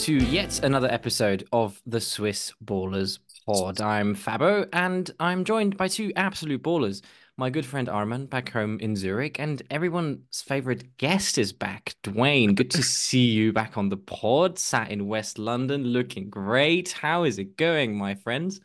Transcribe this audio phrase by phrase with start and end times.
[0.00, 3.82] to yet another episode of the Swiss Ballers Pod.
[3.82, 7.02] I'm Fabo, and I'm joined by two absolute ballers.
[7.36, 12.54] My good friend Arman back home in Zurich, and everyone's favorite guest is back, Dwayne.
[12.54, 16.92] Good to see you back on the pod, sat in West London, looking great.
[16.92, 18.58] How is it going, my friends?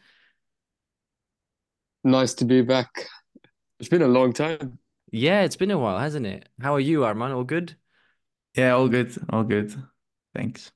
[2.05, 3.07] Nice to be back.
[3.81, 4.79] It's been a long time.
[5.11, 6.47] Yeah, it's been a while, hasn't it?
[6.61, 7.35] How are you, Arman?
[7.35, 7.75] All good?
[8.55, 9.75] Yeah, all good, all good.
[10.33, 10.71] Thanks.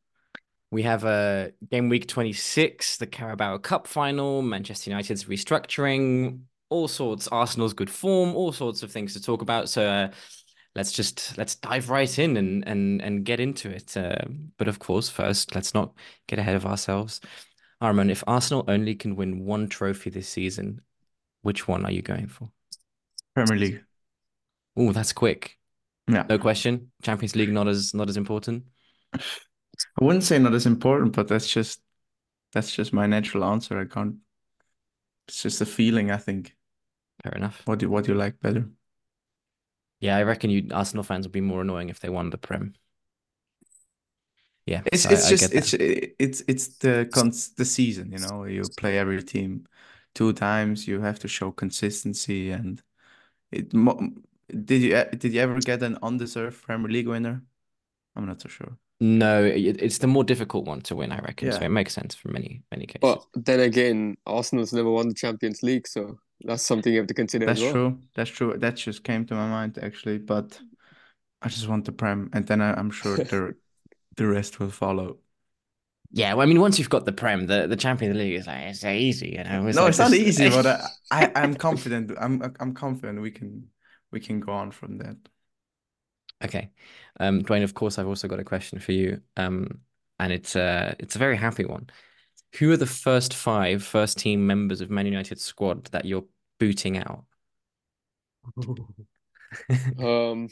[0.71, 7.27] We have a game week 26, the Carabao Cup final, Manchester United's restructuring, all sorts,
[7.27, 9.67] Arsenal's good form, all sorts of things to talk about.
[9.67, 10.09] So uh,
[10.75, 13.97] let's just let's dive right in and and and get into it.
[13.97, 14.25] Uh,
[14.57, 15.93] but of course, first, let's not
[16.27, 17.19] get ahead of ourselves.
[17.81, 20.81] Arman, if Arsenal only can win one trophy this season,
[21.41, 22.51] which one are you going for?
[23.33, 23.83] Premier League.
[24.77, 25.57] Oh, that's quick.
[26.07, 26.25] Yeah.
[26.29, 26.91] No question.
[27.01, 28.66] Champions League not as not as important.
[29.99, 31.81] I wouldn't say not as important, but that's just
[32.53, 33.80] that's just my natural answer.
[33.80, 34.16] I can't.
[35.27, 36.11] It's just a feeling.
[36.11, 36.55] I think.
[37.23, 37.61] Fair enough.
[37.66, 38.69] What do what do you like better?
[40.00, 42.73] Yeah, I reckon you Arsenal fans would be more annoying if they won the Prem.
[44.66, 45.73] Yeah, It's I- it's I just get it's
[46.19, 48.11] it's it's the cons the season.
[48.11, 49.66] You know, you play every team
[50.13, 50.88] two times.
[50.88, 52.81] You have to show consistency, and
[53.52, 53.73] it.
[53.73, 54.00] mo-
[54.50, 57.44] Did you did you ever get an undeserved Premier League winner?
[58.16, 58.77] I'm not so sure.
[59.02, 61.52] No, it, it's the more difficult one to win, I reckon.
[61.52, 63.00] So it makes sense for many many cases.
[63.02, 67.14] But then again, Arsenal's never won the Champions League, so that's something you have to
[67.14, 67.73] consider That's as well.
[67.73, 68.00] true.
[68.16, 68.58] That's true.
[68.58, 70.59] That just came to my mind actually, but
[71.41, 73.56] I just want the Prem, and then I, I'm sure the
[74.17, 75.17] the rest will follow.
[76.11, 78.63] yeah, well, I mean, once you've got the Prem, the, the Champions League is like
[78.63, 79.61] it's easy, you know.
[79.61, 80.66] no, like it's not easy, but
[81.11, 82.11] I, I I'm confident.
[82.19, 83.69] I'm I'm confident we can
[84.11, 85.17] we can go on from that.
[86.43, 86.71] Okay.
[87.19, 89.21] Um, Dwayne, of course, I've also got a question for you.
[89.38, 89.81] Um,
[90.19, 91.89] and it's uh it's a very happy one.
[92.57, 96.25] Who are the first five first team members of Man United squad that you're
[96.59, 97.25] booting out?
[99.99, 100.49] Um,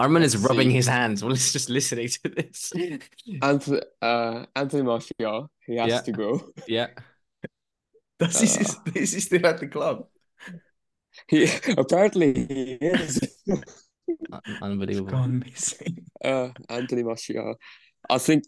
[0.00, 0.74] Arman is rubbing see.
[0.74, 2.72] his hands while he's just listening to this.
[3.42, 6.00] Anthony, uh, Anthony Martial, he has Yeah.
[6.02, 6.52] to go.
[6.66, 6.88] Yeah.
[8.18, 10.06] Does he is is he still at the club?
[11.28, 11.46] He
[11.76, 13.20] apparently he is.
[14.32, 15.10] Un- Unbelievable.
[15.10, 15.98] Gone missing.
[16.24, 17.56] Uh, Anthony Martial.
[18.08, 18.44] I think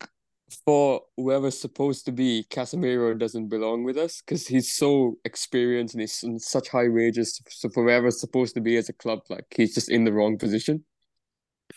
[0.64, 6.00] for whoever's supposed to be, Casemiro doesn't belong with us because he's so experienced and
[6.02, 7.40] he's in such high wages.
[7.48, 10.38] So for whoever's supposed to be as a club, like he's just in the wrong
[10.38, 10.84] position.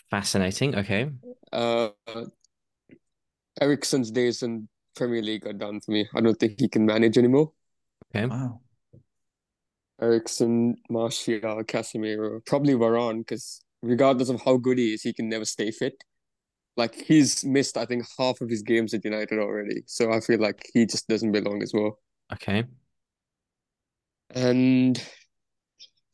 [0.08, 0.76] Fascinating.
[0.76, 1.10] Okay.
[1.52, 1.88] Uh,
[3.60, 6.08] Eriksen's days in Premier League are done for me.
[6.14, 7.52] I don't think he can manage anymore.
[8.14, 8.26] Okay.
[8.26, 8.60] Wow.
[10.00, 15.44] Ericsson, Martial, Casemiro, probably Varane, because regardless of how good he is, he can never
[15.44, 16.02] stay fit.
[16.76, 19.82] Like he's missed, I think, half of his games at United already.
[19.86, 21.98] So I feel like he just doesn't belong as well.
[22.32, 22.64] Okay.
[24.34, 25.02] And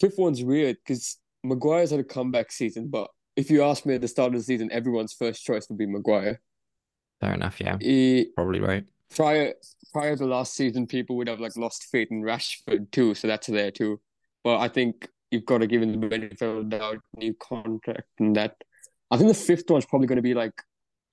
[0.00, 4.00] fifth one's weird because Maguire's had a comeback season, but if you ask me at
[4.00, 6.40] the start of the season, everyone's first choice would be Maguire.
[7.20, 7.60] Fair enough.
[7.60, 7.76] Yeah.
[7.80, 8.84] He, Probably right.
[9.14, 9.54] prior
[9.92, 13.46] prior to last season, people would have like lost faith in Rashford too, so that's
[13.48, 14.00] there too.
[14.42, 18.08] But I think you've got to give him the benefit of the doubt, new contract
[18.18, 18.56] and that.
[19.10, 20.54] I think the fifth one's probably going to be like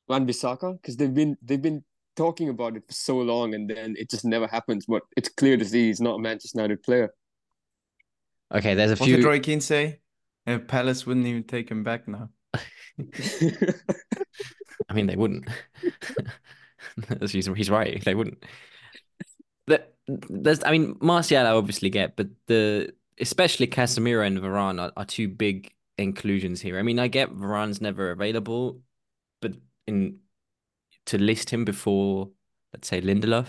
[0.07, 1.83] Wan-Bissaka because they've been they've been
[2.15, 4.85] talking about it for so long and then it just never happens.
[4.87, 7.13] But it's clear to see he's not a Manchester United player.
[8.53, 8.75] Okay.
[8.75, 9.27] There's a What did few.
[9.27, 9.99] Roy Keane say?
[10.47, 12.29] Uh, Palace wouldn't even take him back now.
[14.89, 15.47] I mean, they wouldn't.
[17.31, 18.03] he's, he's right.
[18.03, 18.43] They wouldn't.
[19.67, 24.91] The, there's, I mean, Martial I obviously get, but the especially Casemiro and Varane are,
[24.97, 26.79] are two big inclusions here.
[26.79, 28.81] I mean, I get Varane's never available,
[29.41, 29.53] but
[29.87, 30.17] in
[31.05, 32.29] to list him before,
[32.73, 33.47] let's say Lindelof,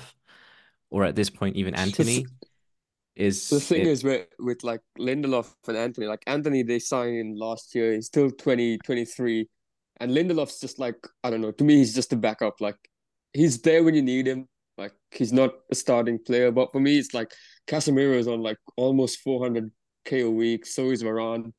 [0.91, 2.27] or at this point even Antony,
[3.17, 7.17] is the thing it- is with with like Lindelof and Antony, like Antony they signed
[7.17, 9.49] in last year, he's still 20, 23.
[10.01, 12.61] And Lindelof's just like, I don't know, to me he's just a backup.
[12.61, 12.77] Like
[13.33, 14.49] he's there when you need him.
[14.79, 16.51] Like he's not a starting player.
[16.51, 17.33] But for me it's like
[17.67, 21.53] Casemiro is on like almost 400k a week, so is Varane.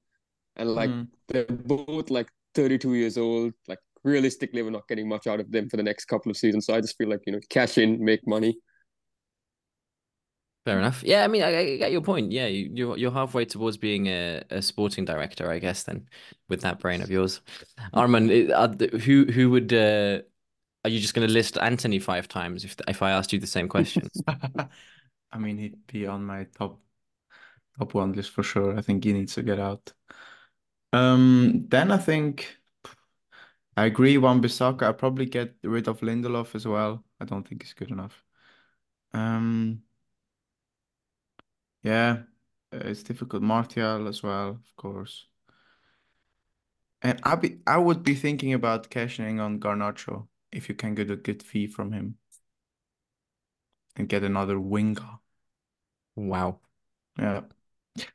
[0.55, 1.07] And like Mm.
[1.27, 3.53] they're both like 32 years old.
[3.67, 6.65] Like realistically, we're not getting much out of them for the next couple of seasons.
[6.65, 8.57] So I just feel like, you know, cash in, make money.
[10.65, 11.03] Fair enough.
[11.03, 12.31] Yeah, I mean, I, I get your point.
[12.31, 15.83] Yeah, you, you're you're halfway towards being a, a sporting director, I guess.
[15.83, 16.07] Then,
[16.47, 17.41] with that brain of yours,
[17.93, 20.21] Arman, are who who would uh,
[20.85, 23.47] are you just going to list Antony five times if if I asked you the
[23.47, 24.07] same question?
[25.33, 26.79] I mean, he'd be on my top
[27.79, 28.77] top one list for sure.
[28.77, 29.93] I think he needs to get out.
[30.93, 32.57] Um, then I think
[33.75, 34.83] I agree, Wan-Bissaka.
[34.83, 37.03] I'll probably get rid of Lindelof as well.
[37.19, 38.23] I don't think he's good enough.
[39.13, 39.83] Um,
[41.83, 42.23] yeah,
[42.73, 43.43] uh, it's difficult.
[43.43, 45.27] Martial as well, of course.
[47.01, 51.11] And I be I would be thinking about cashing on Garnacho if you can get
[51.11, 52.17] a good fee from him
[53.95, 55.19] and get another winger.
[56.15, 56.59] Wow.
[57.17, 57.41] Yeah.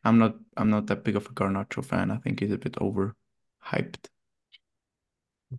[0.05, 2.11] I'm not I'm not that big of a Garnacho fan.
[2.11, 4.07] I think he's a bit overhyped.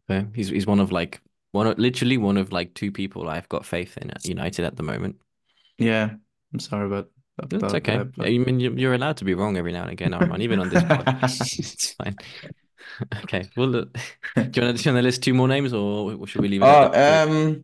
[0.09, 0.27] Okay.
[0.35, 1.21] He's he's one of like
[1.51, 4.75] one of literally one of like two people I've got faith in at United at
[4.75, 5.15] the moment.
[5.77, 6.11] Yeah,
[6.53, 7.09] I'm sorry about
[7.49, 7.97] That's okay.
[7.97, 10.41] that, but I mean, you- you're allowed to be wrong every now and again, Arman,
[10.41, 11.07] even on this pod.
[11.23, 12.17] It's fine.
[13.23, 13.47] Okay.
[13.55, 14.01] Well, look, do
[14.41, 16.61] you want to, do you want to list two more names, or should we leave
[16.61, 17.63] it Oh, um,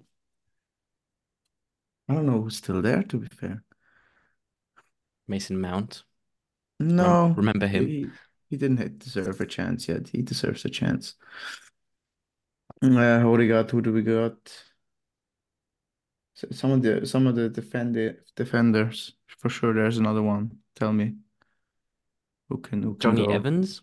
[2.09, 3.63] I don't know who's still there, to be fair.
[5.27, 6.03] Mason Mount.
[6.97, 7.85] Rem- No, remember him?
[7.87, 8.17] he
[8.49, 10.07] he didn't deserve a chance yet.
[10.09, 11.15] He deserves a chance.
[12.81, 13.71] Uh, what do we got?
[13.71, 14.37] Who do we got?
[16.51, 17.95] Some of the some of the defend
[18.35, 19.73] defenders for sure.
[19.73, 20.59] There's another one.
[20.75, 21.15] Tell me
[22.49, 23.31] who can who can Johnny go?
[23.31, 23.81] Evans.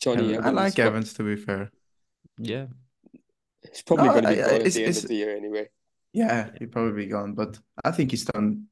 [0.00, 0.46] Jonny Evans.
[0.46, 1.70] I like but Evans to be fair.
[2.38, 2.66] Yeah.
[3.62, 5.68] He's probably No, going to be I, gone at the end of the year anyway.
[6.12, 8.66] yeah, he'd probably be gone, but I think he's done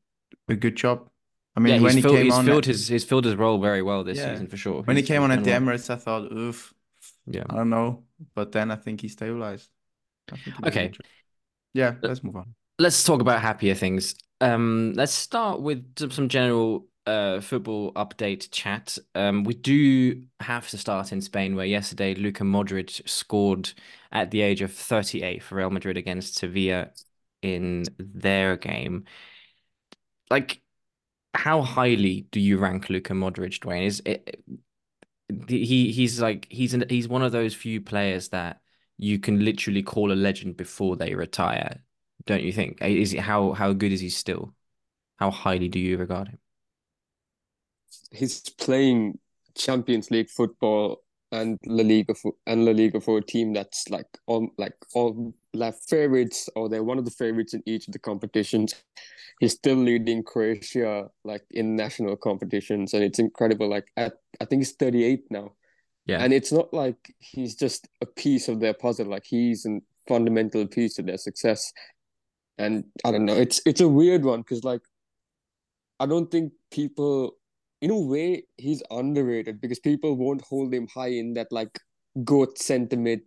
[0.49, 1.11] a good job.
[1.59, 3.37] I Yeah, mean, when he's he filled came he's on, filled his he's filled his
[3.37, 4.85] role very well this yeah, season for sure.
[4.85, 5.51] when he came on at the.
[5.51, 6.75] Emirates, I thought, oof,
[7.27, 7.45] Yeah.
[7.51, 9.71] I don't know, but then I think he stabilized.
[10.45, 10.93] Think he Okay.
[11.75, 12.55] Yeah, let's move on.
[12.79, 14.15] Let's talk about happier things.
[14.41, 18.99] Um, let's start with some, some general uh football update chat.
[19.15, 23.73] Um, we do have to start in Spain, where yesterday Luka Modric scored
[24.13, 26.91] at the age of 38 for Real Madrid against Sevilla
[27.43, 29.05] in their game.
[30.31, 30.61] Like,
[31.35, 33.87] how highly do you rank Luka Modric, Dwayne?
[33.87, 34.43] Is it
[35.49, 38.61] he he's like he's an, he's one of those few players that
[38.97, 41.83] you can literally call a legend before they retire,
[42.27, 42.79] don't you think?
[42.81, 44.55] Eh, is it how how good is he still?
[45.17, 46.39] How highly do you regard him?
[48.11, 49.19] He's playing
[49.55, 51.03] Champions League football
[51.33, 55.35] and La Liga for and La Liga for a team that's like all like all
[55.53, 58.75] like favorites or they're one of the favorites in each of the competitions.
[59.41, 63.69] He's still leading Croatia like in national competitions and it's incredible.
[63.69, 65.53] Like at I think he's 38 now.
[66.07, 66.23] Yeah.
[66.23, 70.67] And it's not like he's just a piece of their puzzle, like he's a fundamental
[70.67, 71.73] piece of their success.
[72.57, 74.81] And I don't know, it's it's a weird one because like
[76.01, 77.38] I don't think people
[77.81, 81.79] in a way he's underrated because people won't hold him high in that like
[82.25, 83.23] goat sentiment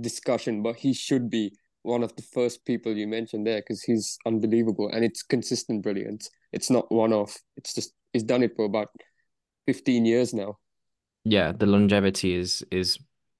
[0.00, 1.52] discussion, but he should be
[1.82, 6.30] one of the first people you mentioned there because he's unbelievable and it's consistent brilliance.
[6.52, 7.36] It's not one off.
[7.56, 8.88] It's just he's done it for about
[9.66, 10.58] 15 years now.
[11.24, 12.98] Yeah, the longevity is is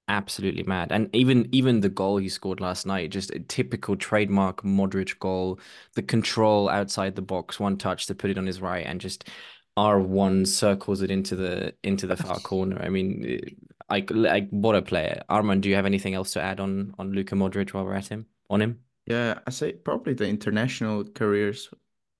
[0.08, 0.92] absolutely mad.
[0.92, 5.58] And even even the goal he scored last night, just a typical trademark Modric goal.
[5.94, 9.28] The control outside the box, one touch to put it on his right, and just
[9.76, 12.80] R1 circles it into the into the far corner.
[12.82, 13.50] I mean, eh,
[13.90, 15.22] like like what a player.
[15.30, 18.08] Arman, do you have anything else to add on on Luka Modric while we're at
[18.08, 18.80] him on him?
[19.06, 21.70] Yeah, I say probably the international careers.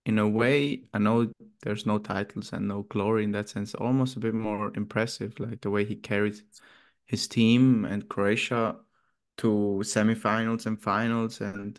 [0.05, 1.31] In a way, I know
[1.63, 3.75] there's no titles and no glory in that sense.
[3.75, 6.41] Almost a bit more impressive, like the way he carried
[7.07, 8.77] his team and Croatia
[9.39, 11.79] to semifinals and finals and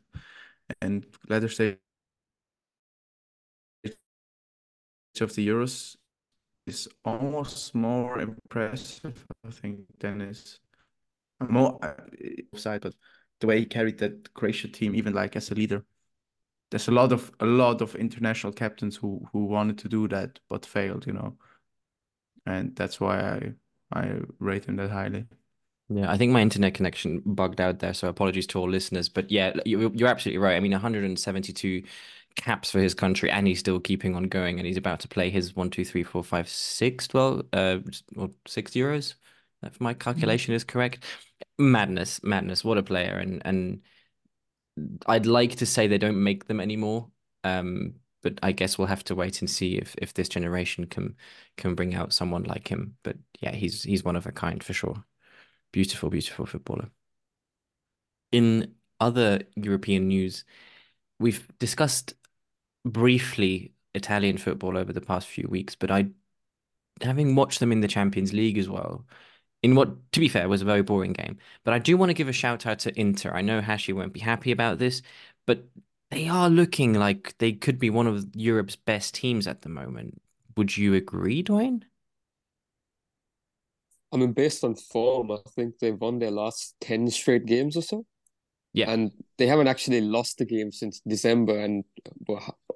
[0.81, 1.77] and later stage
[5.21, 5.95] of the Euros
[6.65, 10.59] is almost more impressive, I think, than is
[11.49, 11.93] more uh,
[12.57, 12.95] side, but
[13.39, 15.83] the way he carried that Croatia team, even like as a leader.
[16.71, 20.39] There's a lot of a lot of international captains who who wanted to do that
[20.49, 21.37] but failed, you know.
[22.45, 23.53] And that's why I
[23.93, 25.27] I rate him that highly.
[25.89, 29.09] Yeah, I think my internet connection bugged out there, so apologies to all listeners.
[29.09, 30.55] But yeah, you, you're absolutely right.
[30.55, 31.83] I mean, 172
[32.35, 35.29] caps for his country, and he's still keeping on going, and he's about to play
[35.29, 37.79] his one, two, three, four, five, six, well, uh,
[38.15, 39.15] or six Euros,
[39.63, 41.03] if my calculation is correct.
[41.57, 42.63] Madness, madness!
[42.63, 43.81] What a player, and and
[45.05, 47.09] I'd like to say they don't make them anymore.
[47.43, 51.15] Um, but I guess we'll have to wait and see if if this generation can
[51.57, 52.95] can bring out someone like him.
[53.03, 55.03] But yeah, he's he's one of a kind for sure.
[55.71, 56.89] Beautiful, beautiful footballer.
[58.31, 60.45] In other European news,
[61.19, 62.15] we've discussed
[62.85, 66.07] briefly Italian football over the past few weeks, but I,
[67.01, 69.05] having watched them in the Champions League as well,
[69.61, 71.37] in what, to be fair, was a very boring game.
[71.63, 73.31] But I do want to give a shout out to Inter.
[73.31, 75.01] I know Hashi won't be happy about this,
[75.45, 75.65] but
[76.11, 80.21] they are looking like they could be one of Europe's best teams at the moment.
[80.57, 81.83] Would you agree, Dwayne?
[84.11, 87.81] I mean, based on form, I think they've won their last 10 straight games or
[87.81, 88.05] so.
[88.73, 88.91] Yeah.
[88.91, 91.83] And they haven't actually lost the game since December and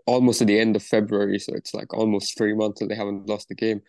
[0.08, 1.38] almost at the end of February.
[1.38, 3.82] So it's like almost three months that they haven't lost the game.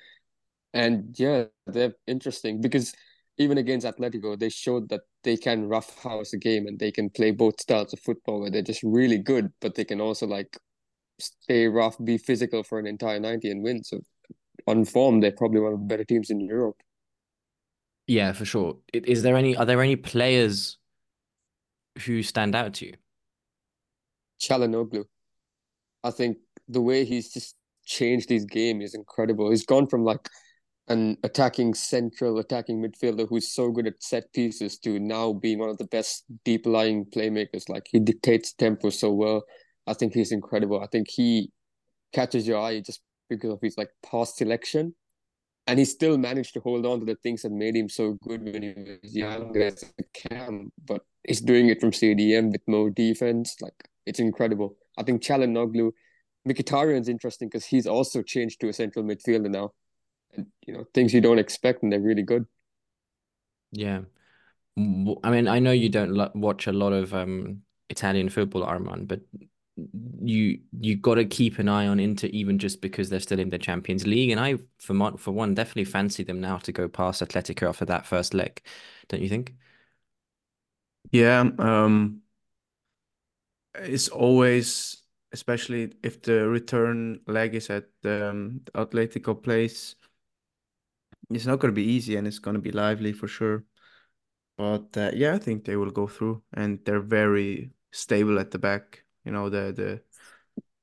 [0.74, 2.92] And yeah, they're interesting because
[3.38, 7.30] even against Atletico, they showed that they can roughhouse a game and they can play
[7.30, 10.58] both styles of football where they're just really good, but they can also like
[11.20, 13.84] stay rough, be physical for an entire 90 and win.
[13.84, 14.00] So
[14.66, 16.76] on form, they're probably one of the better teams in Europe.
[18.08, 18.78] Yeah, for sure.
[18.92, 20.78] Is there any, are there any players
[22.04, 22.94] who stand out to you?
[24.40, 25.04] Calhanoglu.
[26.04, 26.38] I think
[26.68, 29.50] the way he's just changed his game is incredible.
[29.50, 30.28] He's gone from like
[30.88, 35.68] an attacking central attacking midfielder who's so good at set pieces to now being one
[35.68, 37.68] of the best deep lying playmakers.
[37.68, 39.42] Like he dictates tempo so well.
[39.86, 40.80] I think he's incredible.
[40.82, 41.50] I think he
[42.12, 44.94] catches your eye just because of his like pass selection.
[45.66, 48.42] And he still managed to hold on to the things that made him so good
[48.42, 50.72] when he was younger as a cam.
[50.86, 53.56] But he's doing it from CDM with more defense.
[53.60, 53.74] Like
[54.08, 54.76] it's incredible.
[54.96, 55.92] I think Calhanoglu,
[56.48, 59.72] Mkhitaryan's interesting because he's also changed to a central midfielder now.
[60.34, 62.46] And you know, things you don't expect and they're really good.
[63.72, 64.00] Yeah.
[64.76, 69.20] I mean, I know you don't watch a lot of um Italian football, Arman, but
[70.20, 73.50] you you got to keep an eye on Inter even just because they're still in
[73.50, 77.22] the Champions League, and I for for one definitely fancy them now to go past
[77.22, 78.62] Atletico after that first leg,
[79.08, 79.54] don't you think?
[81.10, 82.22] Yeah, um,
[83.82, 89.94] it's always, especially if the return leg is at the um, Atletico place,
[91.30, 93.64] it's not going to be easy and it's going to be lively for sure.
[94.56, 98.58] But uh, yeah, I think they will go through, and they're very stable at the
[98.58, 99.04] back.
[99.24, 100.02] You know, the the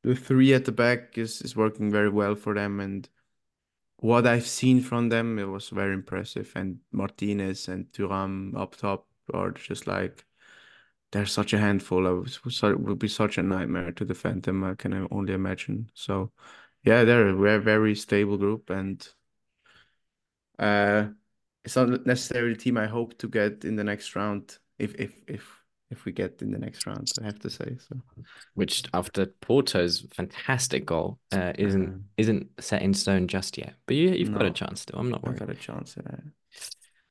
[0.03, 3.07] the three at the back is is working very well for them, and
[3.97, 6.51] what I've seen from them, it was very impressive.
[6.55, 10.25] And Martinez and Thuram up top are just like
[11.11, 12.25] they're such a handful.
[12.25, 14.63] It would be such a nightmare to defend them.
[14.63, 15.89] I can only imagine.
[15.93, 16.31] So,
[16.83, 19.07] yeah, they're a very, stable group, and
[20.59, 21.07] uh,
[21.63, 24.57] it's not necessarily the team I hope to get in the next round.
[24.77, 25.49] If if if
[25.91, 27.95] if we get in the next round, I have to say so.
[28.55, 33.95] Which after Porto's fantastic goal uh, isn't uh, isn't set in stone just yet, but
[33.95, 34.99] you you've no, got a chance still.
[34.99, 35.41] I'm not worried.
[35.41, 35.95] I've got a chance.
[35.97, 36.17] Yeah.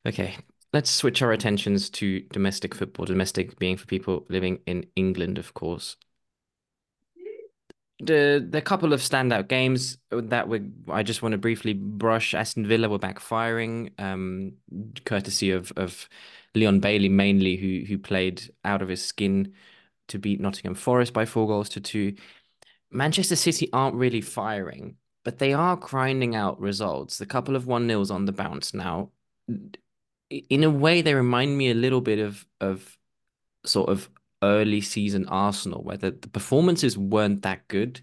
[0.07, 0.37] Okay,
[0.75, 3.07] let's switch our attentions to domestic football.
[3.07, 5.97] Domestic being for people living in England, of course.
[8.01, 12.35] The the couple of standout games that we I just want to briefly brush.
[12.35, 14.55] Aston Villa were backfiring, um,
[15.05, 16.09] courtesy of of
[16.57, 19.55] Leon Bailey mainly, who who played out of his skin
[20.09, 22.17] to beat Nottingham Forest by four goals to two.
[22.91, 27.19] Manchester City aren't really firing, but they are grinding out results.
[27.19, 29.11] The couple of one nils on the bounce now
[30.31, 32.97] in a way, they remind me a little bit of of
[33.65, 34.09] sort of
[34.43, 38.01] early season Arsenal, where the, the performances weren't that good,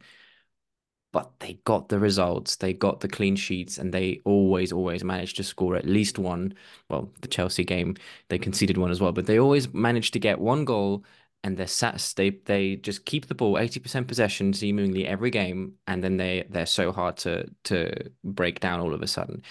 [1.13, 5.35] but they got the results, they got the clean sheets, and they always, always managed
[5.37, 6.53] to score at least one.
[6.89, 7.95] Well, the Chelsea game,
[8.29, 11.03] they conceded one as well, but they always managed to get one goal
[11.43, 16.03] and they're sat they they just keep the ball 80% possession seemingly every game and
[16.03, 17.91] then they they're so hard to to
[18.23, 19.41] break down all of a sudden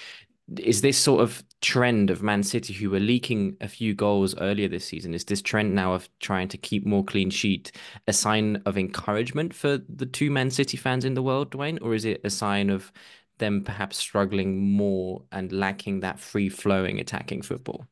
[0.59, 4.69] is this sort of trend of Man City, who were leaking a few goals earlier
[4.69, 7.73] this season, is this trend now of trying to keep more clean sheet
[8.09, 11.95] a sign of encouragement for the two Man City fans in the world, Dwayne, or
[11.95, 12.92] is it a sign of
[13.38, 17.87] them perhaps struggling more and lacking that free flowing attacking football?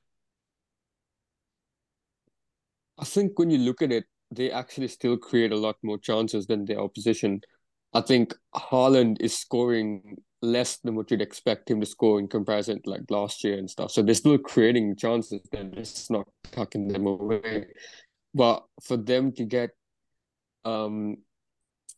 [2.98, 6.46] I think when you look at it, they actually still create a lot more chances
[6.46, 7.40] than their opposition.
[7.94, 12.80] I think Haaland is scoring less than what you'd expect him to score in comparison
[12.82, 13.90] to like last year and stuff.
[13.90, 17.66] So they're still creating chances, they're just not tucking them away.
[18.34, 19.70] But for them to get
[20.64, 21.16] um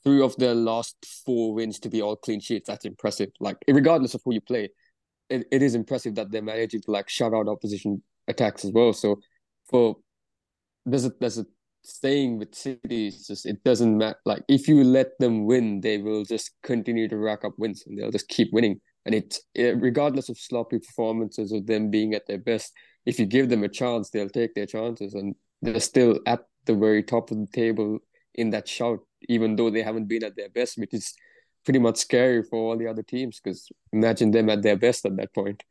[0.03, 3.31] three of their last four wins to be all clean sheets, that's impressive.
[3.41, 4.71] Like regardless of who you play,
[5.29, 8.93] it, it is impressive that they're managing to like shut out opposition attacks as well.
[8.93, 9.21] So
[9.69, 9.97] for
[10.87, 11.47] there's a there's a
[11.83, 14.19] staying with City is just it doesn't matter.
[14.25, 17.99] Like if you let them win, they will just continue to rack up wins and
[17.99, 18.81] they'll just keep winning.
[19.07, 22.73] And it, it eh, regardless of sloppy performances or them being at their best,
[23.07, 26.75] if you give them a chance, they'll take their chances and they're still at the
[26.75, 27.99] very top of the table
[28.35, 31.15] in that shout, even though they haven't been at their best, which is
[31.65, 35.17] pretty much scary for all the other teams because imagine them at their best at
[35.17, 35.63] that point.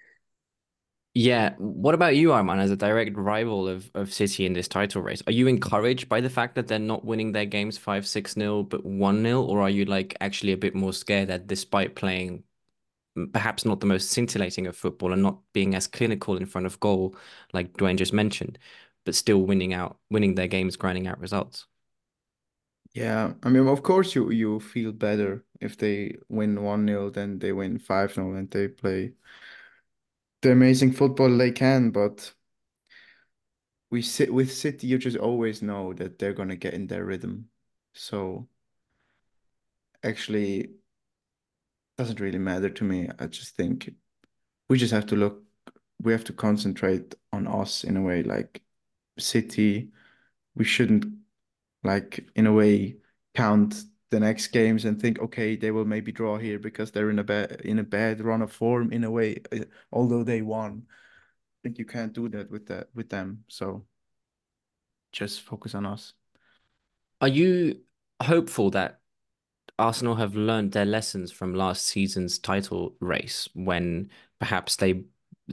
[1.16, 1.56] Yeah.
[1.58, 5.24] What about you, Arman, as a direct rival of, of City in this title race?
[5.28, 8.64] Are you encouraged by the fact that they're not winning their games 5 6 0,
[8.64, 9.42] but 1 0?
[9.42, 12.44] Or are you like actually a bit more scared that despite playing
[13.34, 16.80] perhaps not the most scintillating of football and not being as clinical in front of
[16.80, 17.16] goal,
[17.54, 18.60] like Dwayne just mentioned,
[19.06, 21.66] but still winning out, winning their games, grinding out results.
[22.94, 27.52] Yeah, I mean, of course, you you feel better if they win 1-0 than they
[27.52, 29.14] win 5-0 and they play
[30.42, 32.34] the amazing football they can, but
[33.92, 37.50] we sit with City, you just always know that they're gonna get in their rhythm.
[37.94, 38.48] So
[40.04, 40.72] actually
[41.98, 43.10] doesn't really matter to me.
[43.20, 43.94] I just think
[44.70, 45.44] we just have to look,
[46.02, 48.62] we have to concentrate on us in a way, like
[49.18, 49.90] City,
[50.56, 51.06] we shouldn't
[51.84, 52.98] like in a way
[53.36, 57.20] count the next games and think, okay, they will maybe draw here because they're in
[57.20, 59.60] a bad in a bad run of form in a way, uh,
[59.92, 60.84] although they won.
[60.88, 63.44] I think you can't do that with that with them.
[63.48, 63.86] So
[65.12, 66.14] just focus on us.
[67.22, 67.82] Are you
[68.22, 69.02] hopeful that
[69.78, 75.04] Arsenal have learned their lessons from last season's title race when perhaps they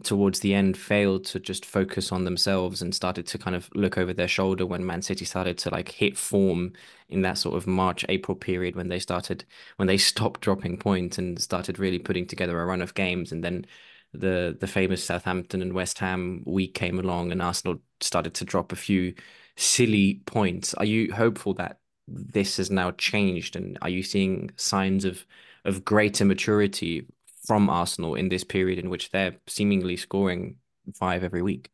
[0.02, 3.98] towards the end failed to just focus on themselves and started to kind of look
[3.98, 6.72] over their shoulder when Man City started to like hit form
[7.08, 9.44] in that sort of March April period when they started
[9.76, 13.42] when they stopped dropping points and started really putting together a run of games and
[13.44, 13.66] then
[14.12, 18.72] the the famous Southampton and West Ham week came along and Arsenal started to drop
[18.72, 19.14] a few
[19.56, 20.74] silly points.
[20.74, 25.26] Are you hopeful that this has now changed and are you seeing signs of
[25.64, 27.06] of greater maturity
[27.46, 30.56] from Arsenal in this period in which they're seemingly scoring
[30.94, 31.70] five every week.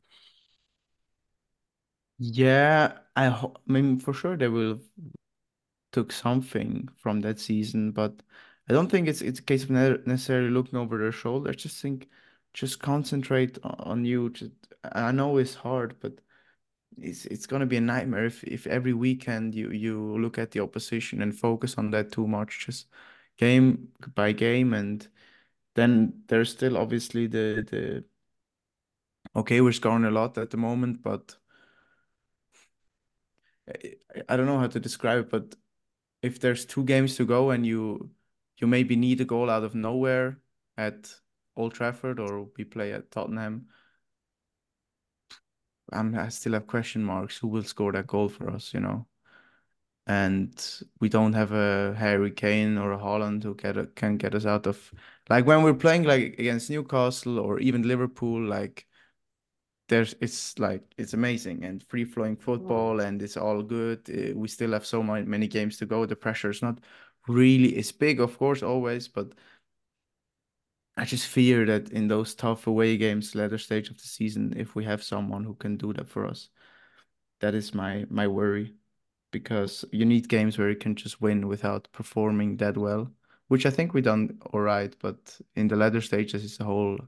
[2.18, 4.80] Yeah, I, I mean for sure they will
[5.92, 8.22] took something from that season, but
[8.68, 11.50] I don't think it's it's a case of necessarily looking over their shoulder.
[11.50, 12.08] I just think
[12.54, 14.30] just concentrate on you.
[14.30, 14.52] Just,
[14.92, 16.20] I know it's hard, but
[16.98, 20.60] it's it's gonna be a nightmare if if every weekend you you look at the
[20.60, 22.66] opposition and focus on that too much.
[22.66, 22.86] Just
[23.38, 25.08] game by game and
[25.74, 28.04] then there's still obviously the the
[29.36, 31.36] okay, we're scoring a lot at the moment, but
[34.28, 35.54] I, don't know how to describe it, but
[36.22, 38.10] if there's two games to go and you
[38.58, 40.38] you maybe need a goal out of nowhere
[40.76, 41.12] at
[41.56, 43.68] Old Trafford or we play at Tottenham,
[45.92, 47.38] I'm, I still have question marks.
[47.38, 48.74] Who will score that goal for us?
[48.74, 49.06] You know
[50.06, 54.46] and we don't have a Harry Kane or a Haaland who get can get us
[54.46, 54.92] out of
[55.30, 58.86] like when we're playing like against Newcastle or even Liverpool like
[59.88, 64.00] there's it's like it's amazing and free flowing football and it's all good.
[64.08, 66.06] Uh, we still have so many, many games to go.
[66.06, 66.80] The pressure is not
[67.28, 69.32] really it's big of course always but
[70.96, 74.74] I just fear that in those tough away games later stage of the season if
[74.74, 76.48] we have someone who can do that for us
[77.42, 78.74] that is my my worry.
[79.32, 83.10] Because you need games where you can just win without performing that well,
[83.52, 84.96] which I think we done all right.
[84.98, 86.98] But in the latter stages, it's a whole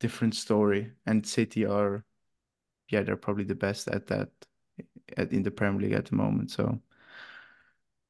[0.00, 0.90] different story.
[1.06, 2.04] And City are,
[2.88, 4.30] yeah, they're probably the best at that
[5.16, 6.50] at, in the Premier League at the moment.
[6.50, 6.80] So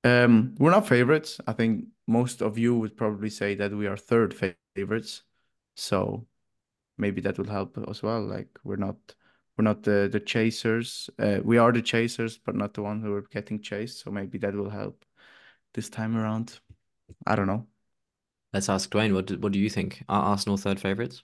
[0.04, 1.38] um, we're not favorites.
[1.46, 4.34] I think most of you would probably say that we are third
[4.74, 5.24] favorites.
[5.76, 6.26] So
[6.96, 8.22] maybe that will help as well.
[8.22, 8.96] Like we're not
[9.58, 11.10] we're not the the chasers.
[11.18, 14.00] Uh, we are the chasers, but not the one who are getting chased.
[14.00, 15.04] So maybe that will help
[15.74, 16.58] this time around.
[17.26, 17.66] I don't know.
[18.52, 19.14] Let's ask Dwayne.
[19.14, 20.02] What do, what do you think?
[20.08, 21.22] Are Arsenal third favorites?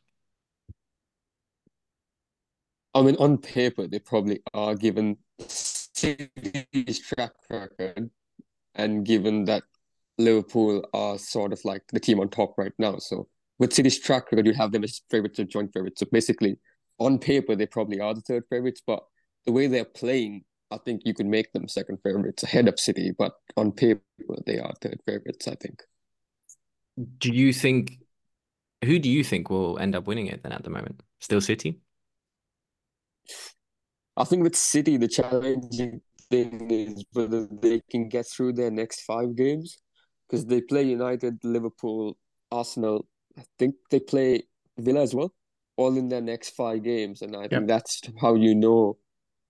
[2.94, 8.10] I mean, on paper, they probably are given City's track record,
[8.74, 9.64] and given that
[10.18, 12.96] Liverpool are sort of like the team on top right now.
[12.98, 16.00] So with City's track record, you'd have them as favorites or joint favorites.
[16.00, 16.58] So basically,
[16.98, 19.04] on paper they probably are the third favorites, but
[19.44, 23.12] the way they're playing, I think you could make them second favorites ahead of City.
[23.16, 24.02] But on paper,
[24.46, 25.48] they are third favorites.
[25.48, 25.82] I think.
[27.18, 27.98] Do you think?
[28.84, 30.52] Who do you think will end up winning it then?
[30.52, 31.80] At the moment, still City.
[34.16, 36.00] I think with City, the challenging
[36.30, 39.78] thing is whether they can get through their next five games
[40.26, 42.16] because they play United, Liverpool,
[42.50, 43.06] Arsenal.
[43.38, 44.44] I think they play
[44.78, 45.32] Villa as well
[45.76, 47.50] all in their next five games, and I yep.
[47.50, 48.96] think that's how you know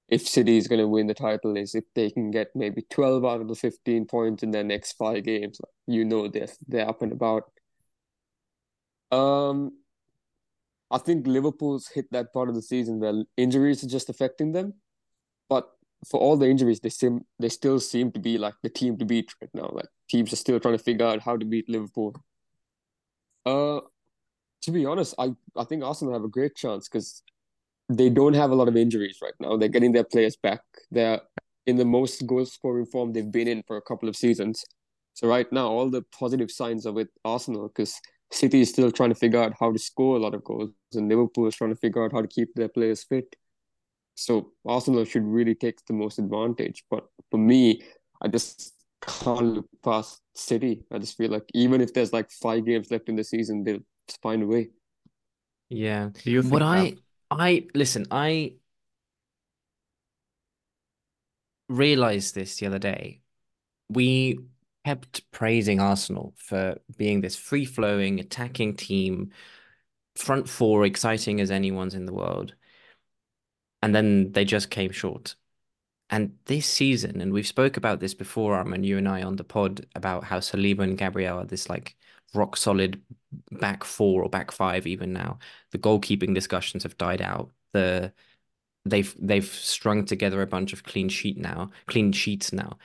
[0.09, 3.25] if City is going to win the title is if they can get maybe twelve
[3.25, 5.61] out of the fifteen points in their next five games.
[5.87, 7.51] You know they're they're up and about.
[9.11, 9.79] Um,
[10.91, 14.75] I think Liverpool's hit that part of the season where injuries are just affecting them,
[15.49, 15.71] but
[16.09, 19.05] for all the injuries, they seem they still seem to be like the team to
[19.05, 19.71] beat right now.
[19.73, 22.15] Like teams are still trying to figure out how to beat Liverpool.
[23.45, 23.81] Uh,
[24.63, 27.23] to be honest, I, I think Arsenal have a great chance because
[27.89, 29.57] they don't have a lot of injuries right now.
[29.57, 30.61] They're getting their players back.
[30.91, 31.21] They're
[31.67, 34.65] in the most goal scoring form they've been in for a couple of seasons.
[35.15, 37.99] So right now, all the positive signs are with Arsenal because
[38.31, 41.09] City is still trying to figure out how to score a lot of goals, and
[41.09, 43.37] Liverpool is trying to figure out how to keep their players fit.
[44.15, 46.85] So Arsenal should really take the most advantage.
[46.91, 47.83] But for me,
[48.21, 50.85] I just can't look past City.
[50.91, 53.85] I just feel like even if there's like five games left in the season, they'll
[54.23, 54.71] find a way.
[55.69, 56.11] Yeah.
[56.23, 56.93] Do you What think I that?
[56.93, 56.97] I
[57.75, 58.55] listen, I
[61.69, 63.21] realized this the other day.
[63.89, 64.39] We
[64.85, 69.33] kept praising Arsenal for being this free-flowing, attacking team,
[70.15, 72.55] front four, exciting as anyone's in the world.
[73.83, 75.35] And then they just came short.
[76.09, 79.45] And this season, and we've spoke about this before, Armin, you and I on the
[79.45, 81.97] pod about how Saliba and Gabriel are this like
[82.35, 83.01] rock solid
[83.53, 85.39] back four or back five even now.
[85.73, 87.51] The goalkeeping discussions have died out.
[87.73, 88.13] The
[88.85, 92.79] they've they've strung together a bunch of clean sheet now, clean sheets now.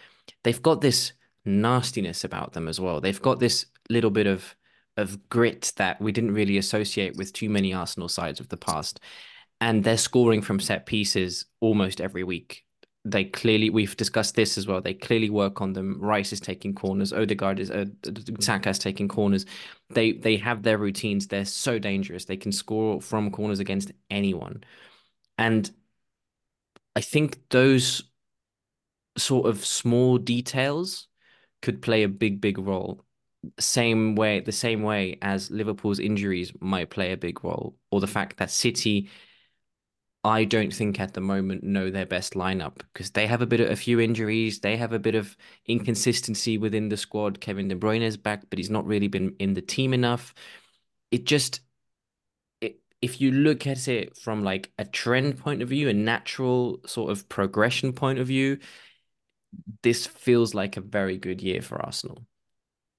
[0.43, 1.13] They've got this
[1.45, 3.01] nastiness about them as well.
[3.01, 4.56] They've got this little bit of
[4.97, 8.99] of grit that we didn't really associate with too many Arsenal sides of the past
[9.62, 12.65] and they're scoring from set pieces almost every week.
[13.03, 14.79] They clearly, we've discussed this as well.
[14.79, 15.99] They clearly work on them.
[15.99, 17.11] Rice is taking corners.
[17.11, 17.85] Odegaard is, uh,
[18.39, 19.45] Saka's taking corners.
[19.89, 21.27] They they have their routines.
[21.27, 22.25] They're so dangerous.
[22.25, 24.63] They can score from corners against anyone.
[25.37, 25.71] And
[26.95, 28.03] I think those
[29.17, 31.07] sort of small details
[31.61, 33.03] could play a big, big role.
[33.59, 38.07] Same way, the same way as Liverpool's injuries might play a big role, or the
[38.07, 39.09] fact that City
[40.23, 43.60] I don't think at the moment know their best lineup because they have a bit
[43.60, 44.60] of a few injuries.
[44.60, 47.41] They have a bit of inconsistency within the squad.
[47.41, 50.36] Kevin De Bruyne is back, but he's not really been in the team enough.
[51.10, 51.62] It just,
[52.62, 56.81] it, if you look at it from like a trend point of view, a natural
[56.86, 58.60] sort of progression point of view,
[59.84, 62.25] this feels like a very good year for Arsenal.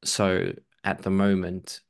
[0.05, 0.55] So
[0.85, 1.81] at the moment,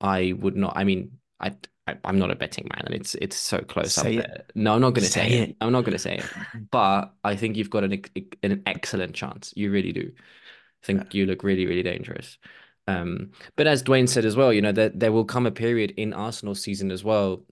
[0.00, 0.76] I would not.
[0.76, 4.04] I mean, I, I am not a betting man, and it's it's so close up
[4.04, 4.26] Say it.
[4.28, 4.44] there.
[4.54, 5.50] No, I'm not going to say, Say it.
[5.50, 5.56] it.
[5.60, 6.32] I'm not going to say it.
[6.70, 8.02] But I think you've got an
[8.42, 9.52] an excellent chance.
[9.56, 10.12] You really do.
[10.16, 11.20] I think Yeah.
[11.20, 12.38] you look really really dangerous.
[12.86, 15.92] Um, but as Dwayne said as well, you know, there there will come a period
[15.96, 17.44] in Arsenal season as well,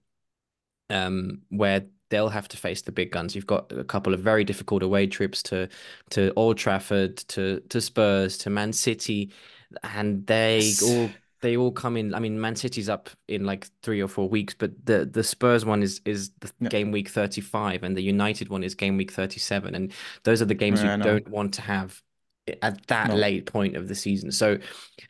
[0.89, 3.35] um, where they'll have to face the big guns.
[3.35, 5.69] You've got a couple of very difficult away trips to
[6.11, 9.31] to Old Trafford, to to Spurs, to Man City,
[9.83, 10.81] and they Yes.
[10.81, 12.13] all they all come in.
[12.13, 15.65] I mean, Man City's up in like three or four weeks, but the the Spurs
[15.65, 16.69] one is is the Yeah.
[16.69, 20.55] game week 35, and the United one is game week 37, and those are the
[20.55, 21.19] games you Yeah, know.
[21.19, 22.01] don't want to have
[22.61, 23.15] at that No.
[23.15, 24.31] late point of the season.
[24.31, 24.59] So,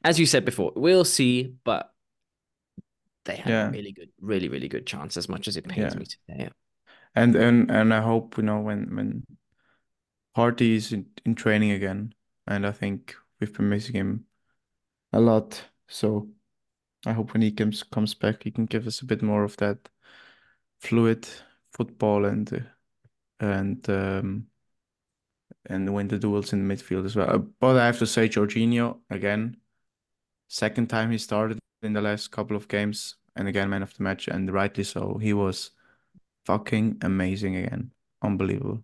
[0.04, 1.94] as you said before, we'll see, but
[3.26, 5.96] they have a really good, really, really good chance, as much as it pains Yeah.
[5.96, 6.54] me to say it.
[7.15, 9.24] And and and I hope, you know, when when
[10.36, 12.13] Partey is in, in training again,
[12.46, 14.26] and I think we've been missing him
[15.13, 15.63] a lot.
[15.91, 16.30] So
[17.06, 19.58] I hope when he comes comes back, he can give us a bit more of
[19.58, 19.89] that
[20.80, 21.27] fluid
[21.73, 22.65] football and
[23.39, 24.47] and um
[25.69, 27.30] and win the duels in the midfield as well.
[27.30, 29.58] Uh, But I have to say, Jorginho again,
[30.47, 34.04] second time he started in the last couple of games, and again man of the
[34.04, 35.17] match, and rightly so.
[35.17, 35.71] He was
[36.45, 38.84] fucking amazing again, unbelievable.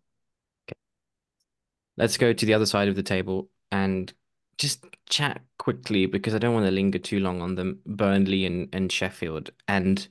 [1.96, 4.14] Let's go to the other side of the table and
[4.58, 8.70] just chat quickly because I don't want to linger too long on them, Burnley and,
[8.74, 9.52] and Sheffield.
[9.68, 10.08] And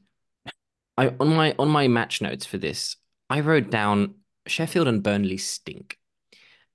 [0.96, 2.96] I on my on my match notes for this,
[3.28, 4.14] I wrote down
[4.46, 5.98] Sheffield and Burnley stink.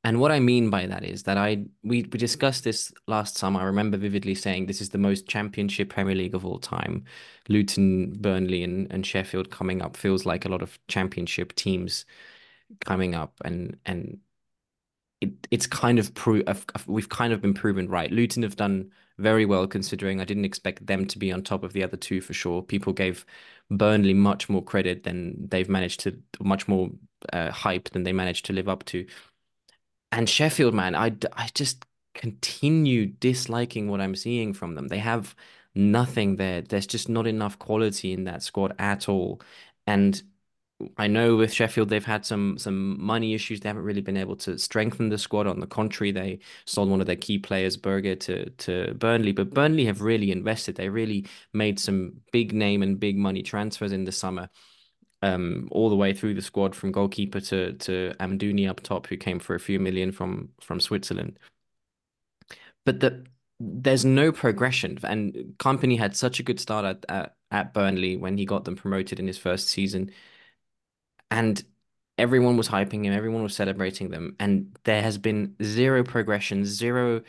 [0.04, 3.62] And what I mean by that is that I we, we discussed this last summer.
[3.62, 7.06] I remember vividly saying this is the most championship Premier League of all time.
[7.50, 12.06] Luton, Burnley, and, and Sheffield coming up feels like a lot of championship teams
[12.86, 14.20] coming up and and
[15.22, 16.42] it it's kind of pro
[16.88, 18.12] we've kind of been proven right.
[18.12, 21.74] Luton have done very well considering I didn't expect them to be on top of
[21.74, 22.62] the other two for sure.
[22.62, 23.26] People gave
[23.70, 26.90] Burnley much more credit than they've managed to much more
[27.32, 29.06] uh, hype than they managed to live up to.
[30.12, 34.88] And Sheffield, man, I, I just continue disliking what I'm seeing from them.
[34.88, 35.36] They have
[35.76, 36.62] nothing there.
[36.62, 39.42] There's just not enough quality in that squad at all.
[39.88, 40.22] And
[40.98, 43.60] I know with Sheffield they've had some some money issues.
[43.60, 45.48] They haven't really been able to strengthen the squad.
[45.48, 49.32] On the contrary, they sold one of their key players, Berge, to to Burnley.
[49.32, 50.76] But Burnley have really invested.
[50.76, 54.50] They really made some big name and big money transfers in the summer.
[55.24, 59.18] Um, all the way through the squad from goalkeeper to to Amdouni up top, who
[59.18, 61.40] came for a few million from from Switzerland.
[62.86, 63.26] But the
[63.60, 68.38] there's no progression, and Kompany had such a good start at, at at Burnley when
[68.38, 70.12] he got them promoted in his first season
[71.32, 71.64] and
[72.18, 77.22] everyone was hyping him, everyone was celebrating them, and there has been zero progression, zero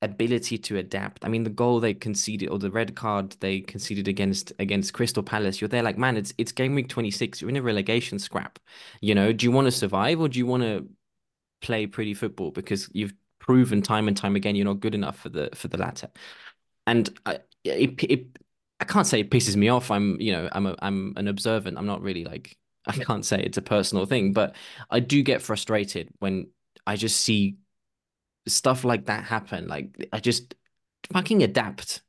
[0.00, 1.24] ability to adapt.
[1.24, 5.22] I mean, the goal they conceded or the red card they conceded against against Crystal
[5.22, 7.40] Palace, you're there like, man, it's it's game week 26.
[7.40, 8.58] You're in a relegation scrap.
[9.00, 10.88] You know, do you want to survive or do you want to
[11.60, 15.28] play pretty football because you've proven time and time again you're not good enough for
[15.28, 16.08] the for the latter.
[16.86, 18.26] And I, it, it
[18.80, 19.90] I can't say it pisses me off.
[19.90, 21.78] I'm, you know, I'm a, I'm an observant.
[21.78, 22.56] I'm not really like
[22.88, 24.56] I can't say it's a personal thing, but
[24.90, 26.48] I do get frustrated when
[26.86, 27.58] I just see
[28.46, 29.68] stuff like that happen.
[29.68, 30.54] Like I just
[31.12, 32.02] fucking adapt.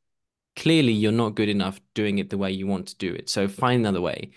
[0.55, 3.29] Clearly, you're not good enough doing it the way you want to do it.
[3.29, 4.31] So find another way.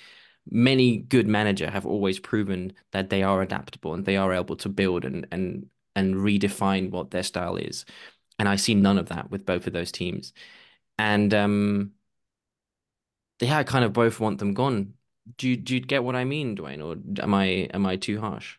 [0.50, 4.68] Many good manager have always proven that they are adaptable and they are able to
[4.68, 7.85] build and and and redefine what their style is.
[8.38, 10.33] And I see none of that with both of those teams.
[10.98, 11.92] And um
[13.40, 14.94] yeah, I kind of both want them gone.
[15.37, 18.20] Do you do you get what I mean, Dwayne, or am I am I too
[18.20, 18.56] harsh?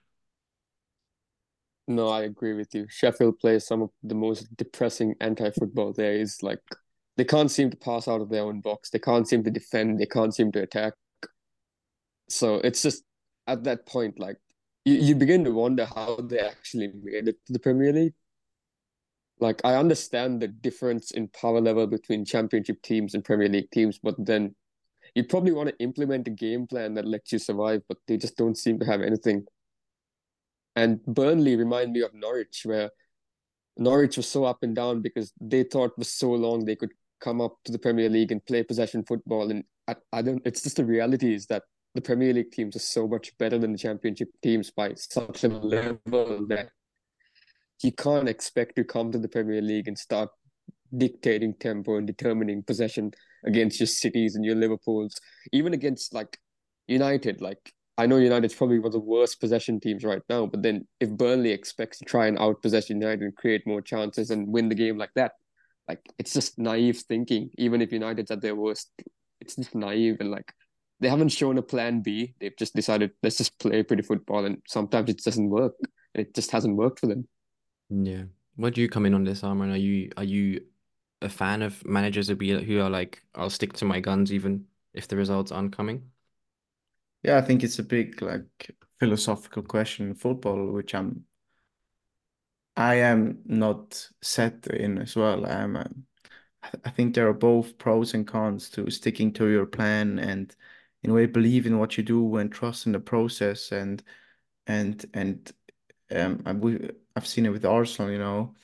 [1.87, 2.87] No, I agree with you.
[2.89, 6.41] Sheffield plays some of the most depressing anti-football there is.
[6.41, 6.61] Like
[7.17, 8.89] they can't seem to pass out of their own box.
[8.89, 9.99] They can't seem to defend.
[9.99, 10.93] They can't seem to attack.
[12.29, 13.03] So it's just
[13.47, 14.37] at that point, like
[14.85, 18.13] you, you begin to wonder how they actually made it to the Premier League.
[19.39, 23.99] Like I understand the difference in power level between championship teams and Premier League teams,
[24.01, 24.55] but then
[25.15, 28.37] you probably want to implement a game plan that lets you survive, but they just
[28.37, 29.45] don't seem to have anything.
[30.75, 32.89] And Burnley remind me of Norwich, where
[33.77, 37.41] Norwich was so up and down because they thought for so long they could come
[37.41, 39.51] up to the Premier League and play possession football.
[39.51, 40.41] And I, I don't.
[40.45, 43.71] It's just the reality is that the Premier League teams are so much better than
[43.71, 46.69] the Championship teams by such a level that
[47.83, 50.29] you can't expect to come to the Premier League and start
[50.97, 53.11] dictating tempo and determining possession
[53.45, 55.19] against your cities and your Liverpools,
[55.51, 56.37] even against like
[56.87, 57.41] United.
[57.41, 60.87] Like I know United's probably one of the worst possession teams right now, but then
[60.99, 64.69] if Burnley expects to try and out possession United and create more chances and win
[64.69, 65.33] the game like that,
[65.87, 67.49] like it's just naive thinking.
[67.57, 68.91] Even if United's at their worst,
[69.41, 70.53] it's just naive and like
[70.99, 72.33] they haven't shown a plan B.
[72.39, 75.73] They've just decided let's just play pretty football, and sometimes it doesn't work.
[76.15, 77.27] It just hasn't worked for them.
[77.89, 78.23] Yeah.
[78.55, 79.73] Where do you come in on this, Arman?
[79.73, 80.61] Are you are you
[81.23, 84.67] a fan of managers who be who are like, I'll stick to my guns even
[84.93, 86.11] if the results aren't coming?
[87.23, 91.25] Yeah, I think it's a big like philosophical question in football, which I'm
[92.75, 95.45] I am not set in as well.
[95.45, 96.05] I'm um,
[96.85, 100.55] I think there are both pros and cons to sticking to your plan and
[101.03, 104.03] in a way believe in what you do and trust in the process and
[104.67, 105.51] and and
[106.11, 108.55] um I, I've seen it with Arsenal, you know,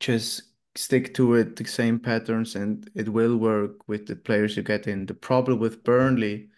[0.00, 0.42] just
[0.78, 4.86] stick to it, the same patterns, and it will work with the players you get
[4.86, 5.06] in.
[5.06, 6.48] The problem with Burnley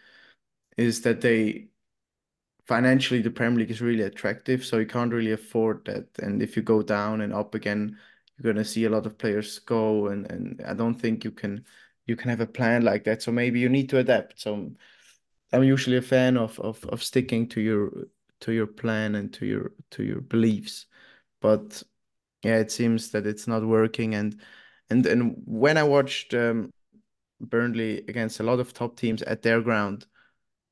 [0.76, 1.68] is that they
[2.66, 6.07] financially the Premier League is really attractive, so you can't really afford that.
[6.18, 7.98] And if you go down and up again,
[8.37, 11.64] you're gonna see a lot of players go, and and I don't think you can
[12.07, 13.22] you can have a plan like that.
[13.22, 14.40] So maybe you need to adapt.
[14.40, 14.72] So
[15.52, 18.09] I'm usually a fan of of of sticking to your
[18.40, 20.87] to your plan and to your to your beliefs,
[21.40, 21.83] but
[22.42, 24.14] yeah, it seems that it's not working.
[24.14, 24.40] And
[24.90, 26.70] and and when I watched um,
[27.40, 30.07] Burnley against a lot of top teams at their ground,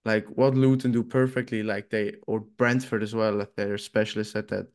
[0.04, 4.48] like what Luton do perfectly, like they or Brentford as well, that they're specialists at
[4.48, 4.68] that.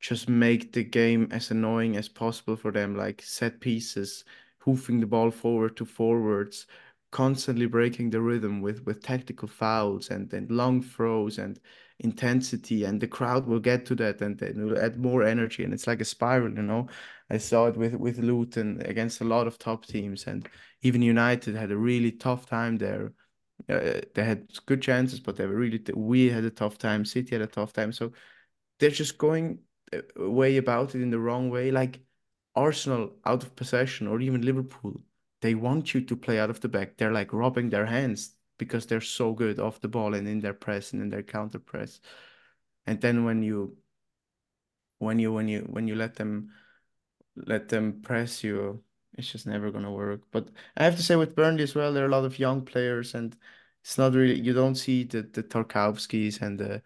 [0.00, 4.24] Just make the game as annoying as possible for them, like set pieces,
[4.58, 6.66] hoofing the ball forward to forwards,
[7.10, 11.60] constantly breaking the rhythm with with tactical fouls and then long throws and
[12.00, 15.72] intensity and the crowd will get to that and then will add more energy and
[15.72, 16.88] it's like a spiral you know?
[17.30, 20.48] I saw it with with luton against a lot of top teams and
[20.82, 23.12] even united had a really tough time there.
[23.68, 27.34] Uh, they had good chances but they were really we had a tough time city
[27.34, 28.12] had a tough time so
[28.78, 29.60] they're just going
[29.92, 31.70] uh, way about it in the wrong way.
[31.70, 32.00] Like
[32.54, 35.00] arsenal out of possession or even liverpool
[35.40, 36.96] they want you to play out of the back.
[36.96, 40.54] They're like rubbing their hands because they're so good off the ball and in their
[40.54, 42.00] press and in their counter press.
[42.86, 43.76] And then when you
[44.98, 46.50] when you when you when you let them
[47.36, 48.82] let them press you,
[49.14, 50.22] it's just never gonna work.
[50.30, 52.64] But I have to say with Burnley as well, there are a lot of young
[52.64, 53.36] players and
[53.82, 56.82] it's not really you don't see the the Tarkowskis and the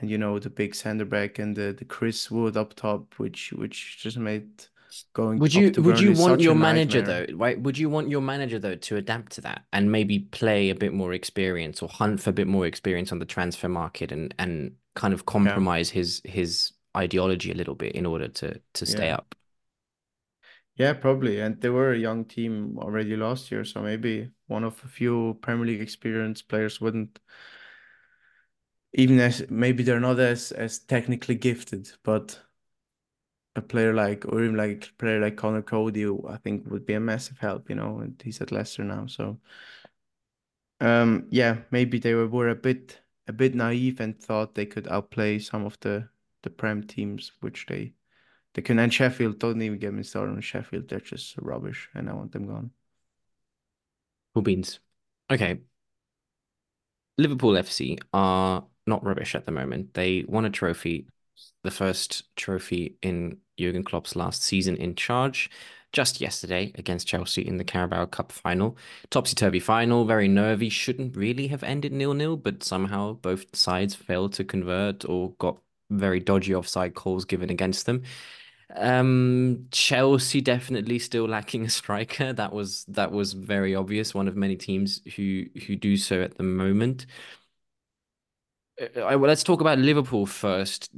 [0.00, 3.52] and you know the big center back and the the Chris Wood up top, which
[3.52, 4.66] which just made
[5.14, 8.58] going would you would you want your manager though right would you want your manager
[8.58, 12.30] though to adapt to that and maybe play a bit more experience or hunt for
[12.30, 15.98] a bit more experience on the transfer market and and kind of compromise yeah.
[15.98, 19.16] his his ideology a little bit in order to to stay yeah.
[19.16, 19.34] up
[20.76, 24.80] yeah probably and they were a young team already last year so maybe one of
[24.84, 27.18] a few premier league experienced players wouldn't
[28.92, 32.38] even as maybe they're not as as technically gifted but
[33.56, 36.94] a player like or even like a player like Conor Coady, I think would be
[36.94, 39.06] a massive help, you know, and he's at Leicester now.
[39.06, 39.38] So
[40.80, 44.88] um yeah, maybe they were, were a bit a bit naive and thought they could
[44.88, 46.08] outplay some of the
[46.42, 47.94] the Prem teams, which they
[48.54, 48.78] they can.
[48.78, 50.88] And Sheffield, don't even get me started on Sheffield.
[50.88, 52.70] They're just rubbish, and I want them gone.
[54.34, 54.80] Cool beans.
[55.30, 55.60] Okay.
[57.16, 59.94] Liverpool FC are not rubbish at the moment.
[59.94, 61.06] They won a trophy,
[61.62, 65.50] the first trophy in Jurgen Klopp's last season in charge,
[65.92, 68.76] just yesterday against Chelsea in the Carabao Cup final.
[69.10, 73.94] Topsy turvy final, very nervy, shouldn't really have ended nil nil, but somehow both sides
[73.94, 75.58] failed to convert or got
[75.90, 78.02] very dodgy offside calls given against them.
[78.76, 82.32] Um, Chelsea definitely still lacking a striker.
[82.32, 84.14] That was that was very obvious.
[84.14, 87.06] One of many teams who who do so at the moment.
[88.80, 90.90] Uh, let's talk about Liverpool first.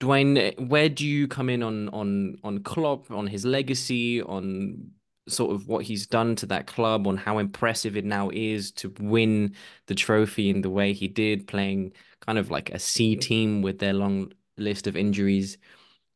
[0.00, 4.90] Dwayne, where do you come in on on on Klopp, on his legacy, on
[5.28, 8.92] sort of what he's done to that club, on how impressive it now is to
[9.00, 9.54] win
[9.86, 13.78] the trophy in the way he did, playing kind of like a C team with
[13.78, 15.56] their long list of injuries.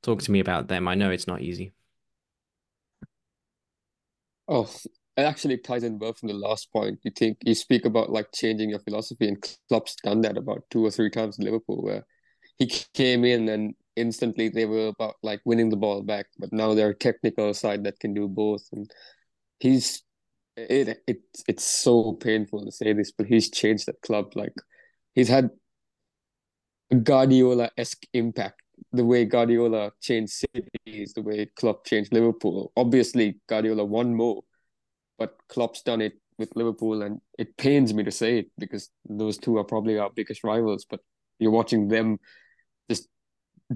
[0.02, 0.86] Talk to me about them.
[0.88, 1.72] I know it's not easy.
[4.46, 4.68] Oh,
[5.18, 7.00] it actually ties in well from the last point.
[7.02, 10.86] You think you speak about like changing your philosophy, and Klopp's done that about two
[10.86, 12.06] or three times in Liverpool, where
[12.56, 16.72] he came in and instantly they were about like winning the ball back, but now
[16.72, 18.90] they're a technical side that can do both, and
[19.58, 20.02] he's
[20.56, 24.32] it it it's so painful to say this, but he's changed that club.
[24.36, 24.54] Like
[25.14, 25.50] he's had
[26.92, 32.72] a Guardiola esque impact the way Guardiola changed cities, the way Klopp changed Liverpool.
[32.76, 34.42] Obviously, Guardiola won more,
[35.18, 39.38] but Klopp's done it with Liverpool, and it pains me to say it because those
[39.38, 40.86] two are probably our biggest rivals.
[40.88, 41.00] But
[41.38, 42.18] you're watching them
[42.88, 43.08] just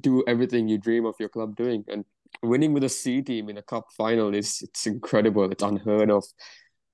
[0.01, 2.05] do everything you dream of your club doing, and
[2.43, 5.51] winning with a C team in a cup final is it's incredible.
[5.51, 6.25] It's unheard of.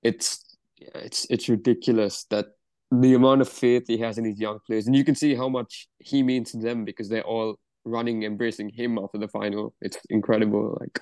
[0.03, 2.47] It's it's it's ridiculous that
[2.91, 5.49] the amount of faith he has in his young players, and you can see how
[5.49, 9.75] much he means to them because they're all running, embracing him after the final.
[9.81, 10.79] It's incredible.
[10.81, 11.01] Like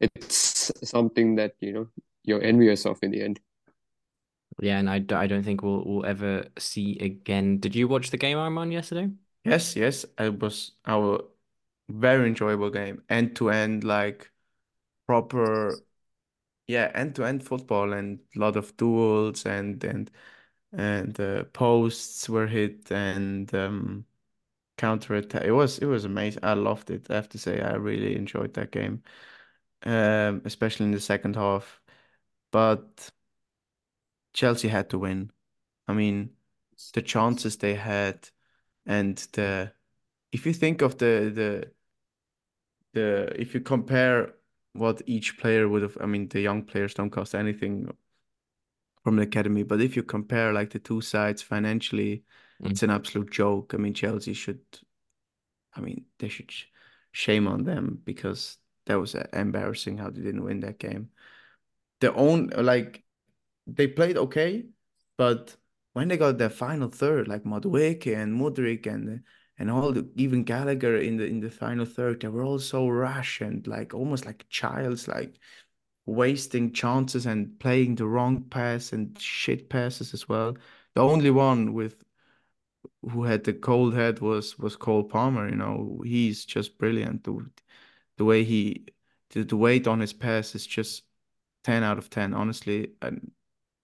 [0.00, 1.86] it's something that you know
[2.26, 3.40] you're envious of in the end.
[4.60, 7.58] Yeah, and I, I don't think we'll we'll ever see again.
[7.58, 9.10] Did you watch the game Arman yesterday?
[9.44, 11.20] Yes, yes, it was our
[11.88, 14.30] very enjoyable game, end to end, like
[15.06, 15.84] proper,
[16.68, 20.10] yeah, end to end football, and a lot of duels, and and
[20.72, 24.06] and uh, posts were hit, and um,
[24.78, 25.44] counter attack.
[25.44, 26.44] It was it was amazing.
[26.44, 27.10] I loved it.
[27.10, 29.02] I have to say, I really enjoyed that game,
[29.84, 31.80] um, especially in the second half.
[32.50, 33.10] But
[34.32, 35.30] Chelsea had to win.
[35.88, 36.30] I mean,
[36.94, 38.28] the chances they had,
[38.86, 39.72] and the
[40.32, 41.72] if you think of the the
[42.92, 44.34] the if you compare
[44.72, 47.90] what each player would have, I mean, the young players don't cost anything
[49.04, 52.24] from the academy, but if you compare like the two sides financially,
[52.62, 52.70] Mm.
[52.70, 53.74] It's an absolute joke.
[53.74, 54.60] I mean, Chelsea should,
[55.74, 56.50] I mean, they should
[57.12, 61.10] shame on them because that was uh, embarrassing how they didn't win that game.
[62.00, 63.04] Their own, like,
[63.66, 64.66] they played okay,
[65.16, 65.56] but
[65.92, 69.22] when they got their final third, like Madueke and Mudryk and
[69.58, 72.86] and all the even Gallagher in the in the final third, they were all so
[72.88, 75.38] rash and like almost like childs, like
[76.04, 80.56] wasting chances and playing the wrong pass and shit passes as well.
[80.94, 82.04] The only one with
[83.10, 85.48] who had the cold head was was Cole Palmer.
[85.48, 87.24] You know, he's just brilliant.
[87.24, 87.48] The,
[88.18, 88.86] the way he
[89.30, 91.04] the, the weight on his pass is just
[91.66, 92.92] ten out of ten, honestly.
[93.02, 93.32] And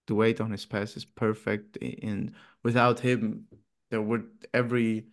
[0.07, 1.77] the weight on his pass is perfect.
[1.81, 2.31] and
[2.63, 3.45] without him,
[3.91, 5.07] there would every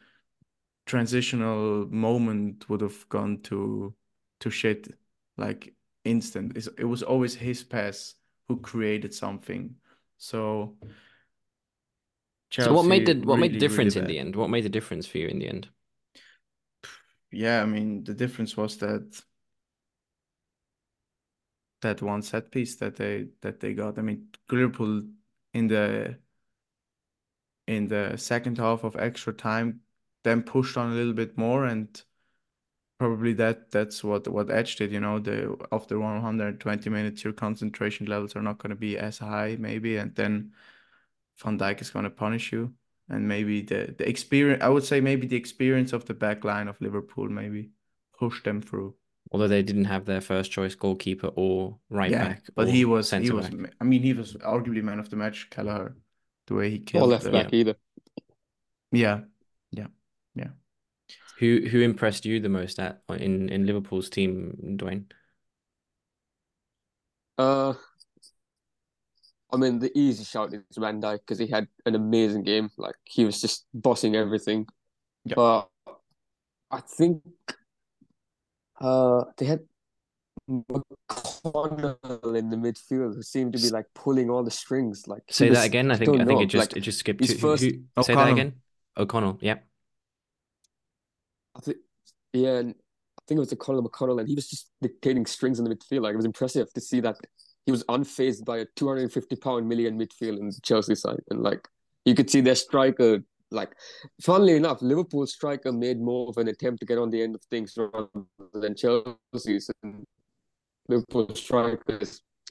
[0.86, 3.92] transitional moment would have gone to
[4.40, 4.88] to shit
[5.36, 6.56] like instant.
[6.56, 8.14] It's, it was always his pass
[8.48, 9.74] who created something.
[10.16, 10.76] So
[12.50, 14.36] Chelsea so what made the what really, made the difference really in the end?
[14.36, 15.68] What made the difference for you in the end?
[17.32, 19.20] Yeah, I mean the difference was that
[21.82, 23.98] that one set piece that they that they got.
[23.98, 25.02] I mean Liverpool
[25.54, 26.18] in the
[27.66, 29.80] in the second half of extra time
[30.24, 32.02] then pushed on a little bit more and
[32.98, 38.06] probably that that's what what edged it you know the after 120 minutes your concentration
[38.06, 40.52] levels are not going to be as high maybe and then
[41.42, 42.74] Van Dijk is going to punish you,
[43.08, 44.62] and maybe the the experience.
[44.62, 47.70] I would say maybe the experience of the back line of Liverpool maybe
[48.18, 48.94] pushed them through.
[49.32, 53.10] Although they didn't have their first choice goalkeeper or right yeah, back, but he was
[53.10, 53.48] he was.
[53.48, 53.74] Back.
[53.80, 55.48] I mean, he was arguably man of the match.
[55.50, 55.96] Kelleher,
[56.48, 57.04] the way he killed.
[57.04, 57.76] Or left back either.
[58.90, 59.20] Yeah,
[59.70, 59.86] yeah,
[60.34, 60.48] yeah.
[61.38, 65.04] Who who impressed you the most at in in Liverpool's team, Dwayne?
[67.38, 67.74] Uh,
[69.52, 72.70] I mean, the easy shout is Van Dijk because he had an amazing game.
[72.76, 74.66] Like he was just bossing everything.
[75.24, 75.34] Yeah.
[75.36, 75.68] But
[76.70, 77.22] I think
[78.80, 79.60] uh they had
[80.50, 85.06] McConnell in the midfield who seemed to be like pulling all the strings.
[85.06, 85.90] Like he Say that again.
[85.90, 87.20] I I think don't I think know, it just like it just skipped.
[87.20, 88.54] his to- who- first- who- say that again.
[88.96, 89.38] O'Connell.
[89.40, 89.58] Yeah.
[91.56, 91.78] I think
[92.32, 95.64] yeah, and I think it was O'Connell McConnell, and he was just dictating strings in
[95.64, 96.02] the midfield.
[96.02, 97.16] Like it was impressive to see that
[97.66, 101.68] he was unfazed by a 250 pound million midfield in the Chelsea side, and like
[102.04, 103.20] you could see their striker.
[103.50, 103.74] Like,
[104.22, 107.42] funnily enough, Liverpool striker made more of an attempt to get on the end of
[107.50, 108.08] things rather
[108.54, 109.70] than Chelsea's.
[109.82, 110.04] And
[110.88, 112.00] Liverpool striker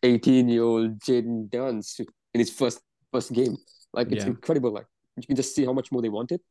[0.03, 1.99] 18 year old Jayden Danns
[2.33, 2.81] in his first
[3.11, 3.57] first game.
[3.93, 4.31] Like it's Yeah.
[4.31, 4.71] incredible.
[4.71, 4.85] Like
[5.17, 6.41] you can just see how much more they wanted.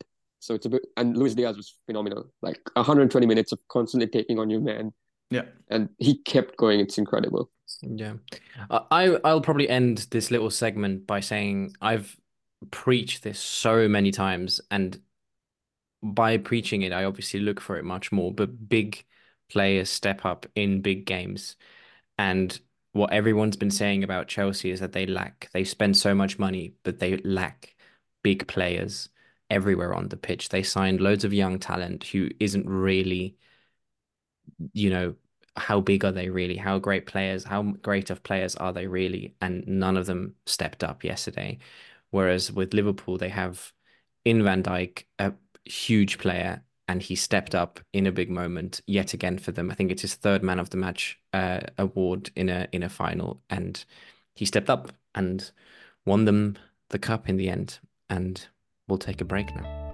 [0.40, 2.30] So it's a bit, and Luis Diaz was phenomenal.
[2.42, 4.92] Like 120 minutes of constantly taking on your man,
[5.30, 5.46] Yeah.
[5.68, 6.78] and he kept going.
[6.80, 7.50] It's incredible.
[7.82, 8.14] Yeah.
[8.70, 12.16] I- I'll probably end this little segment by saying I've
[12.70, 15.00] preached this so many times, and
[16.02, 18.32] by preaching it, I obviously look for it much more.
[18.32, 19.04] But big
[19.50, 21.56] players step up in big games.
[22.18, 22.58] And
[22.92, 26.74] what everyone's been saying about Chelsea is that they lack, they spend so much money,
[26.84, 27.74] but they lack
[28.22, 29.08] big players
[29.50, 30.48] everywhere on the pitch.
[30.48, 33.36] They signed loads of young talent who isn't really,
[34.72, 35.14] you know,
[35.56, 36.56] how big are they really?
[36.56, 39.34] How great players, how great of players are they really?
[39.40, 41.58] And none of them stepped up yesterday.
[42.10, 43.72] Whereas with Liverpool, they have
[44.24, 45.32] in Van Dijk a
[45.64, 49.70] huge player, and he stepped up in a big moment yet again for them.
[49.70, 52.88] I think it's his third man of the match uh, award in a in a
[52.88, 53.84] final, and
[54.34, 55.50] he stepped up and
[56.06, 56.56] won them
[56.90, 57.78] the cup in the end.
[58.08, 58.46] And
[58.86, 59.87] we'll take a break now.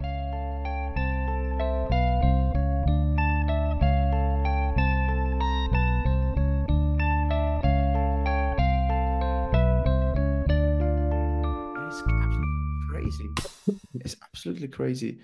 [14.05, 15.21] It's absolutely crazy.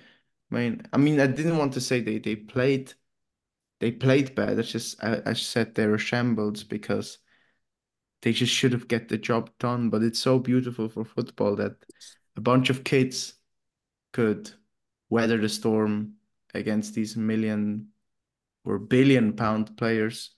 [0.51, 2.95] I mean, I mean, I didn't want to say they they played
[3.81, 4.59] they played bad.
[4.59, 7.19] I just I, I said they were shambles because
[8.23, 9.91] they just should have get the job done.
[9.91, 11.77] But it's so beautiful for football that
[12.37, 13.35] a bunch of kids
[14.13, 14.51] could
[15.11, 16.15] weather the storm
[16.55, 17.89] against these million
[18.65, 20.33] or billion pound players.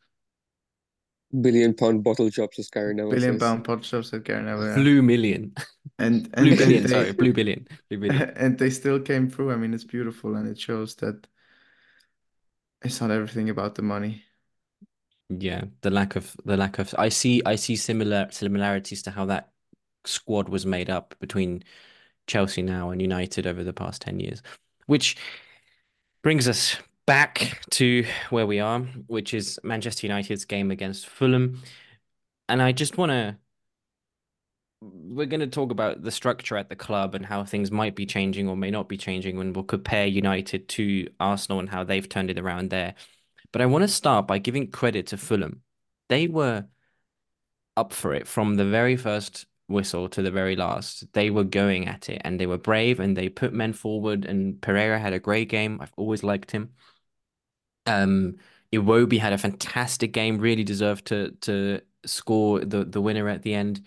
[1.41, 3.41] Billion pound bottle shops as Gary Neville Billion says.
[3.41, 4.75] pound pot shops that Gary Neville, yeah.
[4.75, 5.55] Blue million,
[5.99, 6.83] And and blue and billion.
[6.83, 8.23] they- Sorry, blue billion, blue billion.
[8.37, 9.53] and they still came through.
[9.53, 11.27] I mean, it's beautiful and it shows that
[12.83, 14.23] it's not everything about the money.
[15.31, 19.25] Yeah, the lack of the lack of I see I see similar similarities to how
[19.27, 19.51] that
[20.05, 21.63] squad was made up between
[22.27, 24.43] Chelsea now and United over the past 10 years.
[24.87, 25.17] Which
[26.23, 26.77] brings us
[27.07, 31.63] back to where we are, which is Manchester United's game against Fulham.
[32.49, 33.37] And I just want to
[34.83, 38.07] we're going to talk about the structure at the club and how things might be
[38.07, 42.09] changing or may not be changing when we'll compare United to Arsenal and how they've
[42.09, 42.95] turned it around there.
[43.53, 45.63] But I want to start by giving credit to Fulham.
[46.09, 46.67] They were
[47.77, 51.07] up for it from the very first whistle to the very last.
[51.13, 54.25] They were going at it and they were brave and they put men forward.
[54.25, 55.79] And Pereira had a great game.
[55.81, 56.71] I've always liked him.
[57.87, 58.37] Um,
[58.73, 63.55] Iwobi had a fantastic game, really deserved to to score the, the winner at the
[63.55, 63.85] end.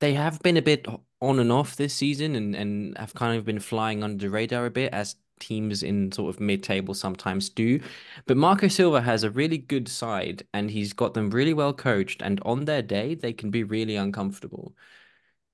[0.00, 0.86] They have been a bit
[1.20, 4.66] on and off this season and, and have kind of been flying under the radar
[4.66, 7.80] a bit as teams in sort of mid-table sometimes do.
[8.26, 12.22] But Marco Silva has a really good side and he's got them really well coached
[12.22, 14.74] and on their day they can be really uncomfortable.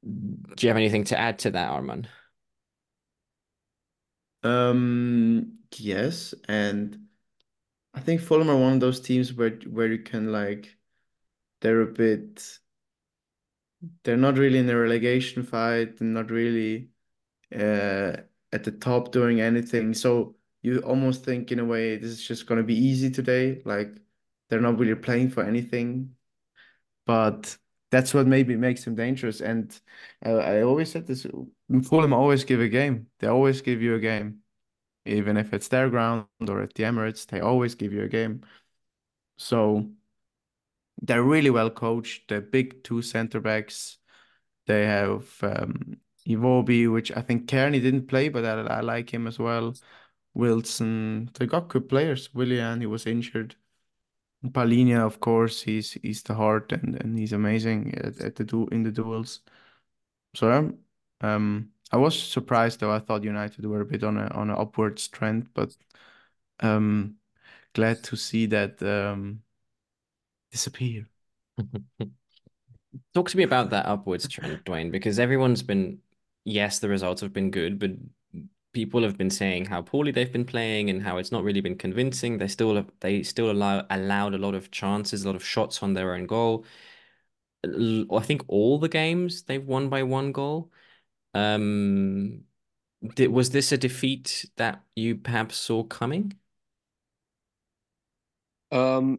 [0.05, 2.07] Do you have anything to add to that, Arman?
[4.43, 7.09] Um, yes, and
[7.95, 10.77] I think Fulham are one of those teams where where you can like
[11.61, 12.61] they're a bit
[14.05, 16.89] they're not really in a relegation fight and not really
[17.55, 18.17] uh
[18.53, 19.95] at the top doing anything.
[19.95, 23.63] So you almost think in a way this is just gonna be easy today.
[23.65, 23.97] Like
[24.49, 26.17] they're not really playing for anything.
[27.07, 27.57] But
[27.91, 29.41] that's what maybe makes them dangerous.
[29.41, 29.79] And
[30.23, 31.27] I, I always said this,
[31.85, 33.09] Fulham always give a game.
[33.21, 34.41] They always give you a game.
[35.07, 38.43] Even if it's their ground or at the Emirates, they always give you a game.
[39.39, 39.89] So
[41.03, 42.29] they're really well coached.
[42.29, 43.99] They're big two center backs.
[44.67, 49.27] They have um, Iwobi, which I think Kearney didn't play, but I, I like him
[49.27, 49.75] as well.
[50.35, 52.35] Wilson, they got good players.
[52.35, 53.57] Willian, he was injured.
[54.45, 58.67] Palhinha, of course, he's he's the heart and, and he's amazing at, at the du
[58.69, 59.41] in the duels.
[60.35, 60.79] So um,
[61.21, 62.93] um I was surprised though.
[62.93, 65.77] I thought United were a bit on a on an upward trend, but
[66.61, 67.17] um,
[67.75, 69.43] glad to see that um,
[70.51, 71.07] disappear.
[73.15, 75.99] Talk to me about that upwards trend, Dwayne, because everyone's been,
[76.45, 77.91] yes, the results have been good, but
[78.73, 81.77] people have been saying how poorly they've been playing and how it's not really been
[81.77, 82.39] convincing.
[82.39, 85.95] They still they still allow allowed a lot of chances, a lot of shots on
[85.95, 86.65] their own goal.
[87.65, 90.71] I think all the games they've won by one goal.
[91.35, 92.45] Um,
[93.15, 96.35] did, was this a defeat that you perhaps saw coming?
[98.73, 99.19] Um,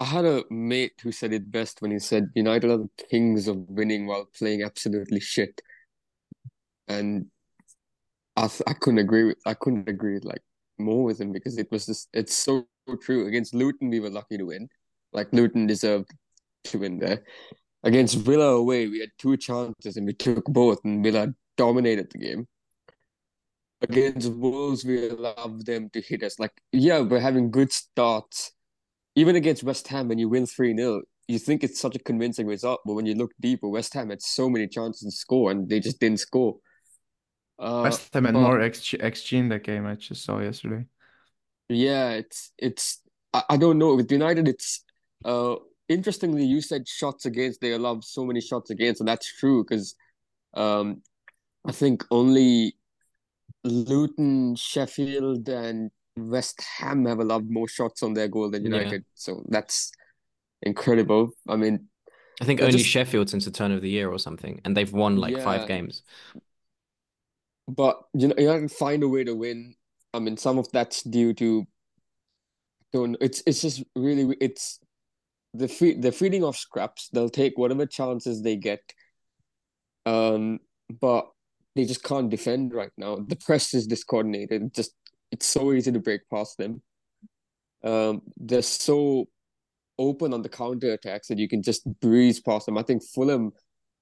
[0.00, 3.48] I had a mate who said it best when he said United are the kings
[3.48, 5.60] of winning while playing absolutely shit.
[6.88, 7.30] And
[8.36, 10.42] I I couldn't agree with I couldn't agree with like
[10.78, 12.66] more with him because it was just it's so
[13.02, 13.26] true.
[13.26, 14.68] Against Luton we were lucky to win.
[15.12, 16.10] Like Luton deserved
[16.64, 17.24] to win there.
[17.84, 22.18] Against Villa away, we had two chances and we took both and Villa dominated the
[22.18, 22.48] game.
[23.82, 26.38] Against Wolves, we allowed them to hit us.
[26.38, 28.52] Like, yeah, we're having good starts
[29.16, 32.46] even against West Ham, when you win 3 0, you think it's such a convincing
[32.46, 32.80] result.
[32.84, 35.80] But when you look deeper, West Ham had so many chances to score and they
[35.80, 36.56] just didn't score.
[37.58, 40.86] Uh, West Ham had but, more XG, XG in that game, I just saw yesterday.
[41.68, 43.00] Yeah, it's, it's,
[43.32, 43.94] I, I don't know.
[43.94, 44.84] With United, it's,
[45.24, 45.56] uh,
[45.88, 49.94] interestingly, you said shots against, they allowed so many shots against, and that's true because,
[50.54, 51.02] um,
[51.66, 52.76] I think only
[53.64, 58.92] Luton, Sheffield, and West Ham have allowed more shots on their goal than United.
[58.92, 59.14] Yeah.
[59.14, 59.90] So that's
[60.62, 61.30] incredible.
[61.48, 61.88] I mean,
[62.40, 62.86] I think only just...
[62.86, 65.44] Sheffield since the turn of the year or something, and they've won like yeah.
[65.44, 66.02] five games.
[67.66, 69.74] But you know, United find a way to win.
[70.12, 71.66] I mean, some of that's due to
[72.92, 73.16] don't.
[73.20, 74.78] It's it's just really it's
[75.54, 77.08] the free the feeding off scraps.
[77.12, 78.80] They'll take whatever chances they get.
[80.04, 80.58] Um,
[81.00, 81.26] but
[81.74, 83.16] they just can't defend right now.
[83.16, 84.74] The press is discoordinated.
[84.74, 84.94] Just
[85.30, 86.82] it's so easy to break past them.
[87.82, 89.28] Um, they're so
[89.98, 92.78] open on the counter attacks that you can just breeze past them.
[92.78, 93.52] I think Fulham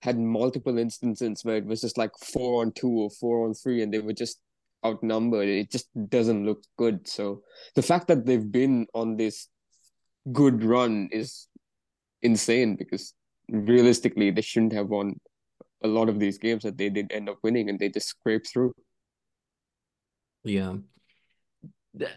[0.00, 3.82] had multiple instances where it was just like four on two or four on three,
[3.82, 4.40] and they were just
[4.84, 5.48] outnumbered.
[5.48, 7.06] It just doesn't look good.
[7.06, 7.42] So
[7.74, 9.48] the fact that they've been on this
[10.30, 11.48] good run is
[12.22, 13.14] insane because
[13.48, 15.18] realistically they shouldn't have won
[15.82, 18.48] a lot of these games that they did end up winning and they just scraped
[18.48, 18.72] through.
[20.44, 20.76] Yeah.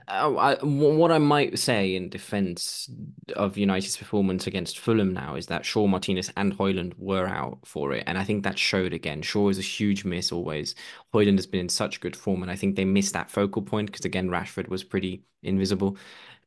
[0.07, 2.89] I, what I might say in defense
[3.35, 7.91] of United's performance against Fulham now is that Shaw, Martinez, and Højlund were out for
[7.91, 9.21] it, and I think that showed again.
[9.21, 10.75] Shaw is a huge miss always.
[11.13, 13.91] Højlund has been in such good form, and I think they missed that focal point
[13.91, 15.97] because again Rashford was pretty invisible.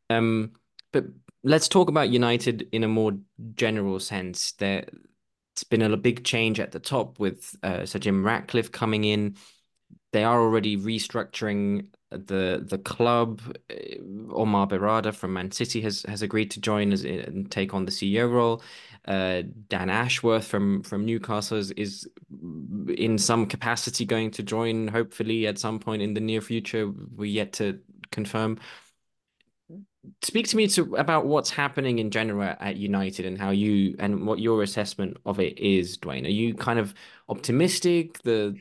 [0.08, 0.52] Um,
[0.90, 1.04] but
[1.44, 3.12] let's talk about United in a more
[3.54, 4.52] general sense.
[4.52, 4.84] There,
[5.54, 9.36] it's been a big change at the top with uh, Sir Jim Ratcliffe coming in.
[10.12, 13.42] They are already restructuring the the club.
[13.70, 13.74] Uh,
[14.32, 17.90] Omar Berrada from Man City has has agreed to join as and take on the
[17.90, 18.62] CEO role.
[19.06, 22.08] Uh, Dan Ashworth from from Newcastle is, is
[22.96, 24.88] in some capacity going to join.
[24.88, 27.78] Hopefully, at some point in the near future, we yet to
[28.10, 28.58] confirm.
[30.22, 34.26] Speak to me to about what's happening in general at United and how you and
[34.26, 36.24] what your assessment of it is, Dwayne.
[36.24, 36.94] Are you kind of
[37.28, 38.22] optimistic?
[38.22, 38.56] The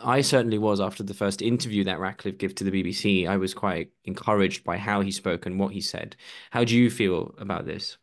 [0.00, 3.28] I certainly was after the first interview that Ratcliffe gave to the BBC.
[3.28, 6.16] I was quite encouraged by how he spoke and what he said.
[6.50, 7.96] How do you feel about this?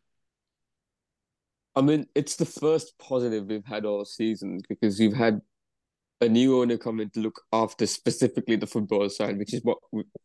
[1.75, 5.41] I mean, it's the first positive we've had all season because you've had
[6.21, 9.79] a new owner come in to look after specifically the football side, which is what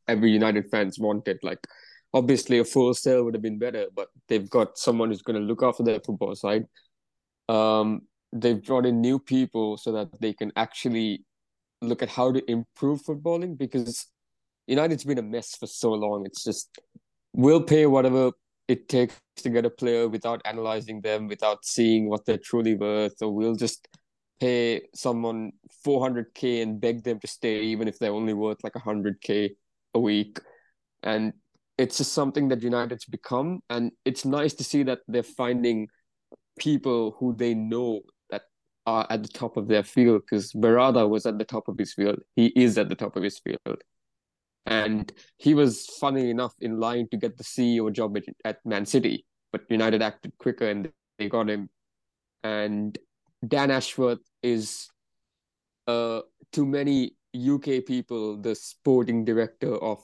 [0.07, 1.39] every United fans wanted.
[1.43, 1.67] Like,
[2.15, 5.47] obviously, a full sale would have been better, but they've got someone who's going to
[5.47, 6.65] look after their football side.
[7.49, 8.03] Um,
[8.33, 11.25] they've brought in new people so that they can actually
[11.81, 14.07] look at how to improve footballing because
[14.67, 16.27] United's been a mess for so long.
[16.27, 16.79] It's just
[17.33, 18.33] we'll pay whatever
[18.67, 23.23] it takes to get a player without analyzing them, without seeing what they're truly worth,
[23.23, 23.89] or we'll just
[24.41, 25.53] pay someone
[25.87, 29.51] 400k and beg them to stay, even if they're only worth like 100k
[29.95, 30.39] a week.
[31.03, 31.33] And
[31.79, 33.61] it's just something that United's become.
[33.71, 35.89] And it's nice to see that they're finding
[36.59, 38.01] people who they know
[38.31, 38.43] that
[38.85, 41.95] are at the top of their field because Berrada was at the top of his
[41.95, 42.19] field.
[42.35, 43.81] He is at the top of his field.
[44.67, 48.85] And he was, funny enough, in line to get the CEO job at, at Man
[48.85, 51.71] City, but United acted quicker and they got him.
[52.43, 52.99] And
[53.47, 54.91] Dan Ashworth is,
[55.87, 56.21] uh,
[56.53, 60.03] to many UK people, the sporting director of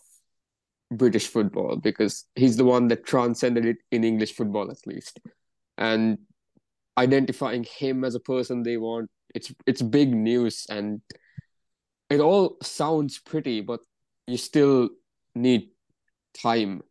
[0.93, 5.21] British football because he's the one that transcended it in English football, at least.
[5.77, 6.19] And
[6.97, 11.01] identifying him as a person they want it's it's big news and
[12.09, 13.81] it all sounds pretty, but
[14.27, 14.91] you still
[15.35, 15.71] need
[16.41, 16.83] time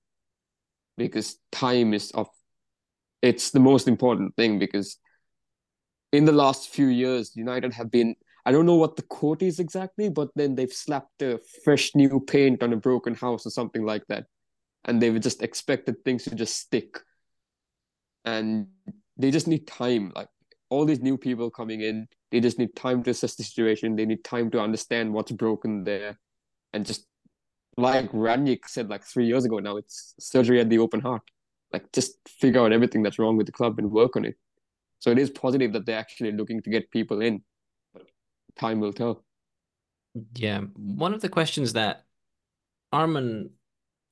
[0.98, 2.28] because time is of
[3.22, 4.98] it's the most important thing because
[6.12, 8.16] in the last few years, United have been
[8.46, 12.20] I don't know what the quote is exactly, but then they've slapped a fresh new
[12.20, 14.26] paint on a broken house or something like that.
[14.86, 17.00] And they've just expected things to just stick.
[18.26, 18.68] And
[19.16, 20.12] they just need time.
[20.14, 20.28] Like
[20.70, 23.96] all these new people coming in, they just need time to assess the situation.
[23.96, 26.20] They need time to understand what's broken there.
[26.74, 27.06] And just
[27.78, 31.22] like Rangnick said like three years ago now, it's surgery at the open heart.
[31.72, 34.36] Like just figure out everything that's wrong with the club and work on it.
[35.00, 37.42] So it is positive that they're actually looking to get people in.
[38.56, 39.24] But time will tell.
[40.36, 40.62] Yeah.
[40.76, 42.06] One of the questions that
[42.94, 43.50] Arman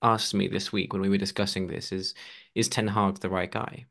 [0.01, 2.15] asked me this week when we were discussing this is
[2.55, 3.85] is Ten Hag the right guy?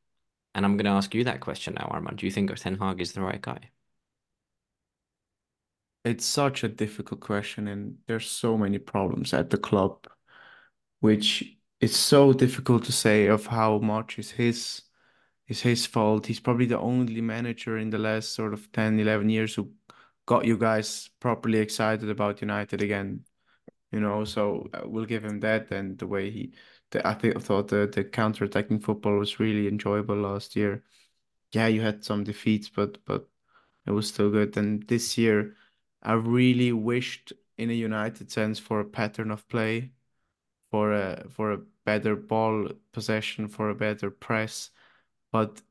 [0.54, 2.16] And I'm going to ask you that question now, Arman.
[2.16, 3.70] Do you think Ten Hag is the right guy?
[6.04, 10.06] It's such a difficult question, and there's so many problems at the club,
[11.00, 14.82] which it's so difficult to say of how much is his
[15.48, 16.26] is his fault.
[16.26, 19.72] He's probably the only manager in the last sort of 10, 11 years who
[20.30, 23.24] got you guys properly excited about United again.
[23.90, 25.72] You know, so uh, we'll give him that.
[25.72, 26.52] And the way he,
[26.90, 30.84] the, I think I thought the the counter-attacking football was really enjoyable last year.
[31.52, 33.28] Yeah, you had some defeats, but but
[33.86, 34.56] it was still good.
[34.56, 35.56] And this year,
[36.02, 39.90] I really wished in a United sense for a pattern of play,
[40.70, 44.70] for a for a better ball possession, for a better press.
[45.32, 45.62] But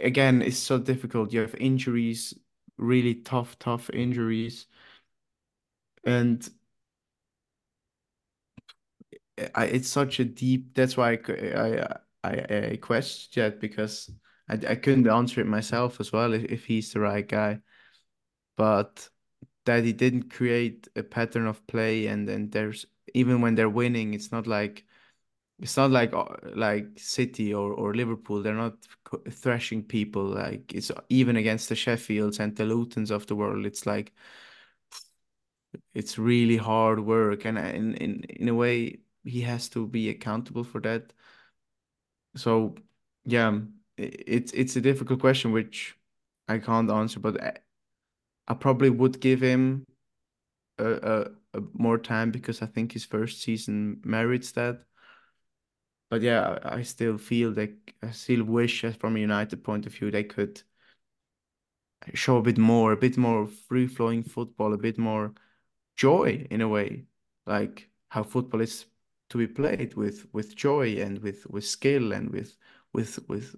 [0.00, 1.32] again, it's so difficult.
[1.32, 2.34] You have injuries,
[2.78, 4.66] really tough, tough injuries.
[6.04, 6.48] And
[9.54, 11.18] I, it's such a deep, that's why I,
[11.54, 14.10] I, I, I questioned that because
[14.48, 17.60] I, I couldn't answer it myself as well if, if he's the right guy.
[18.56, 19.08] But
[19.66, 24.14] that he didn't create a pattern of play and then there's even when they're winning,
[24.14, 24.86] it's not like
[25.62, 28.42] it's not like uh, like City or, or Liverpool.
[28.42, 28.74] They're not
[29.30, 33.64] thrashing people like it's even against the Sheffields and the Lutons of the world.
[33.66, 34.12] It's like
[35.94, 40.08] it's really hard work, and uh, in in in a way he has to be
[40.08, 41.12] accountable for that.
[42.36, 42.76] So
[43.24, 45.96] yeah, um, it's it's a difficult question which
[46.48, 47.58] I can't answer, but I,
[48.48, 49.86] I probably would give him
[50.78, 50.86] a,
[51.54, 54.84] a, a more time because I think his first season merits that
[56.12, 60.10] but yeah, I still feel like I still wish from a United point of view
[60.10, 60.62] they could
[62.12, 65.32] show a bit more, a bit more free flowing football, a bit more
[65.96, 67.06] joy in a way,
[67.46, 68.84] like how football is
[69.30, 72.58] to be played with with joy and with with skill and with
[72.92, 73.56] with with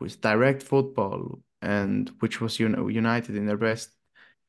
[0.00, 3.90] with direct football and which was you know United in their best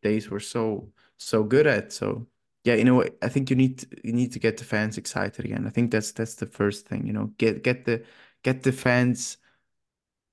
[0.01, 1.91] days were so so good at.
[1.91, 2.27] So
[2.67, 5.45] yeah, you know, I think you need to, you need to get the fans excited
[5.45, 5.65] again.
[5.65, 7.07] I think that's that's the first thing.
[7.07, 8.03] You know, get get the
[8.43, 9.37] get the fans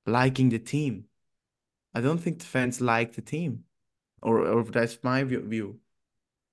[0.05, 1.05] liking the team.
[1.95, 3.62] I don't think the fans like the team,
[4.20, 5.78] or or that's my view.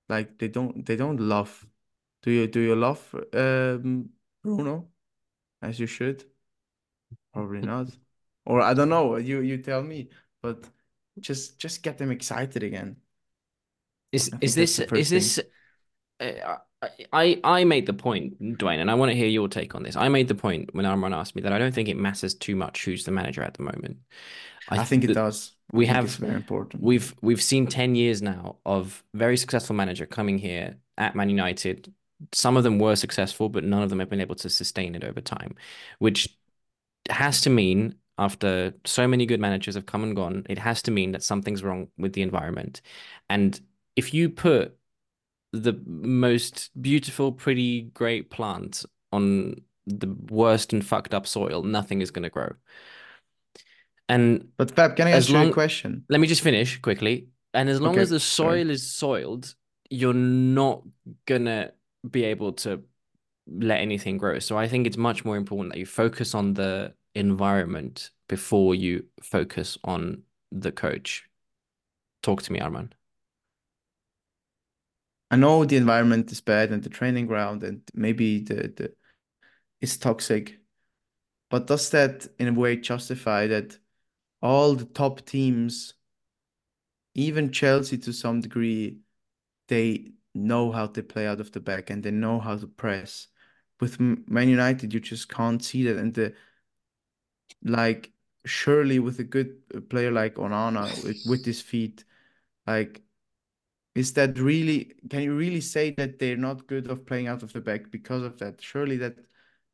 [0.08, 1.66] Like they don't they don't love.
[2.22, 3.02] Do you do you love
[3.32, 4.10] um,
[4.44, 4.86] Bruno
[5.62, 6.24] as you should?
[7.32, 7.88] Probably not.
[8.46, 9.16] Or I don't know.
[9.16, 10.10] You you tell me.
[10.42, 10.64] But
[11.18, 12.98] just just get them excited again.
[14.12, 15.40] Is is this is this
[17.12, 19.96] I I made the point, Dwayne, and I want to hear your take on this.
[19.96, 22.56] I made the point when Arman asked me that I don't think it matters too
[22.56, 23.98] much who's the manager at the moment.
[24.68, 25.52] I, I think it does.
[25.72, 26.82] We have very important.
[26.82, 31.92] We've we've seen ten years now of very successful manager coming here at Man United.
[32.32, 35.04] Some of them were successful, but none of them have been able to sustain it
[35.04, 35.56] over time,
[35.98, 36.36] which
[37.10, 40.90] has to mean after so many good managers have come and gone, it has to
[40.90, 42.80] mean that something's wrong with the environment.
[43.28, 43.58] And
[43.96, 44.76] if you put
[45.52, 52.10] the most beautiful, pretty, great plant on the worst and fucked up soil, nothing is
[52.10, 52.52] going to grow.
[54.08, 56.04] And but Fab, can I ask long, you a question?
[56.08, 57.28] Let me just finish quickly.
[57.54, 58.70] And as long okay, as the soil sorry.
[58.70, 59.54] is soiled,
[59.90, 60.82] you're not
[61.26, 61.72] gonna
[62.08, 62.82] be able to
[63.46, 64.38] let anything grow.
[64.38, 69.06] So I think it's much more important that you focus on the environment before you
[69.22, 71.24] focus on the coach.
[72.22, 72.92] Talk to me, Arman.
[75.32, 78.94] I know the environment is bad and the training ground and maybe the the
[79.80, 80.60] is toxic,
[81.50, 83.78] but does that in a way justify that
[84.42, 85.94] all the top teams,
[87.14, 88.98] even Chelsea to some degree,
[89.68, 93.28] they know how to play out of the back and they know how to press.
[93.80, 96.34] With Man United, you just can't see that, and the
[97.64, 98.12] like
[98.44, 102.04] surely with a good uh, player like Onana with, with his feet,
[102.66, 103.02] like
[103.94, 107.52] is that really can you really say that they're not good of playing out of
[107.52, 108.60] the back because of that?
[108.62, 109.16] Surely that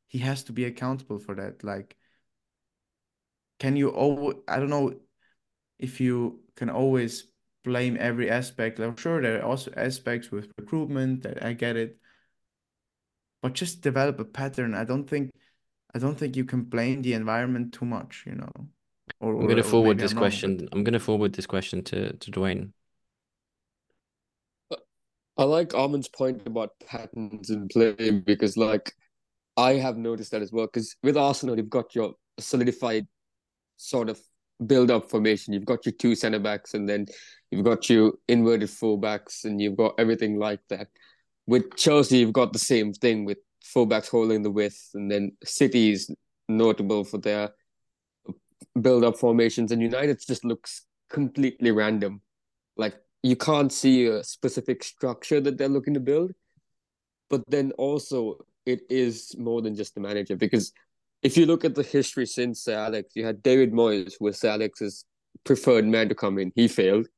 [0.06, 1.62] he has to be accountable for that.
[1.62, 1.96] Like,
[3.58, 4.94] can you oh I don't know
[5.78, 7.24] if you can always
[7.64, 8.78] blame every aspect.
[8.78, 11.98] I'm sure there are also aspects with recruitment that I get it,
[13.42, 14.74] but just develop a pattern.
[14.74, 15.30] I don't think
[15.94, 18.52] I don't think you can blame the environment too much, you know.
[19.20, 20.68] Or, I'm going to forward this question.
[20.72, 22.72] I'm going to forward this question to to Dwayne.
[25.39, 28.93] I like Arman's point about patterns in play because, like,
[29.57, 30.66] I have noticed that as well.
[30.66, 33.07] Because with Arsenal, you've got your solidified
[33.76, 34.20] sort of
[34.66, 35.55] build up formation.
[35.55, 37.07] You've got your two centre backs, and then
[37.53, 40.89] you've got your inverted fullbacks, and you've got everything like that.
[41.47, 45.93] With Chelsea, you've got the same thing with fullbacks holding the width, and then City
[45.93, 46.12] is
[46.49, 47.51] notable for their
[48.80, 52.22] build up formations, and United just looks completely random.
[52.76, 56.32] Like you can't see a specific structure that they're looking to build.
[57.30, 60.72] But then also, it is more than just the manager because
[61.22, 64.38] if you look at the history since Sir Alex, you had David Moyes, who was
[64.38, 65.04] Sir Alex's
[65.44, 66.52] preferred man to come in.
[66.54, 67.08] He failed.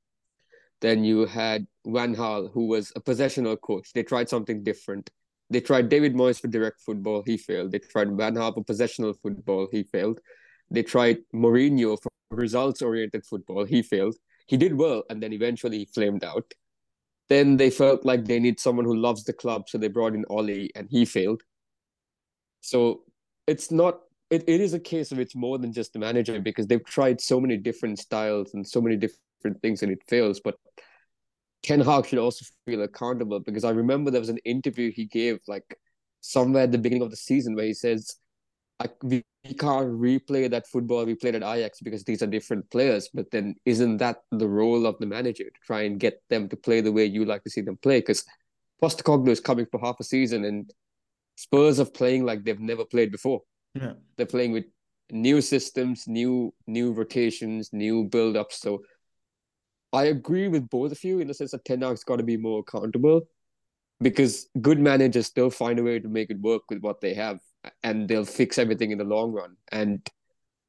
[0.80, 3.92] Then you had Van Gaal, who was a possessional coach.
[3.92, 5.10] They tried something different.
[5.50, 7.22] They tried David Moyes for direct football.
[7.26, 7.72] He failed.
[7.72, 9.68] They tried Van Gaal for possessional football.
[9.70, 10.20] He failed.
[10.70, 13.64] They tried Mourinho for results oriented football.
[13.64, 14.16] He failed.
[14.50, 16.52] He did well, and then eventually he flamed out.
[17.28, 20.24] Then they felt like they need someone who loves the club, so they brought in
[20.28, 21.42] Ole, and he failed.
[22.60, 23.04] So
[23.46, 26.66] it's not it, it is a case of it's more than just the manager because
[26.66, 30.40] they've tried so many different styles and so many different things and it fails.
[30.40, 30.56] But
[31.62, 35.38] Ten Hag should also feel accountable because I remember there was an interview he gave
[35.46, 35.78] like
[36.22, 38.16] somewhere at the beginning of the season where he says,
[38.80, 42.68] I, we, we can't replay that football we played at Ajax because these are different
[42.70, 43.10] players.
[43.12, 46.56] But then isn't that the role of the manager to try and get them to
[46.56, 48.00] play the way you like to see them play?
[48.00, 48.24] Because
[48.82, 50.72] Postecoglou is coming for half a season and
[51.36, 53.42] Spurs are playing like they've never played before.
[53.74, 53.92] Yeah.
[54.16, 54.64] They're playing with
[55.10, 58.60] new systems, new new rotations, new build-ups.
[58.60, 58.82] So
[59.92, 62.36] I agree with both of you in the sense that Ten Hag's got to be
[62.36, 63.22] more accountable
[64.00, 67.40] because good managers still find a way to make it work with what they have
[67.82, 69.56] and they'll fix everything in the long run.
[69.70, 70.06] And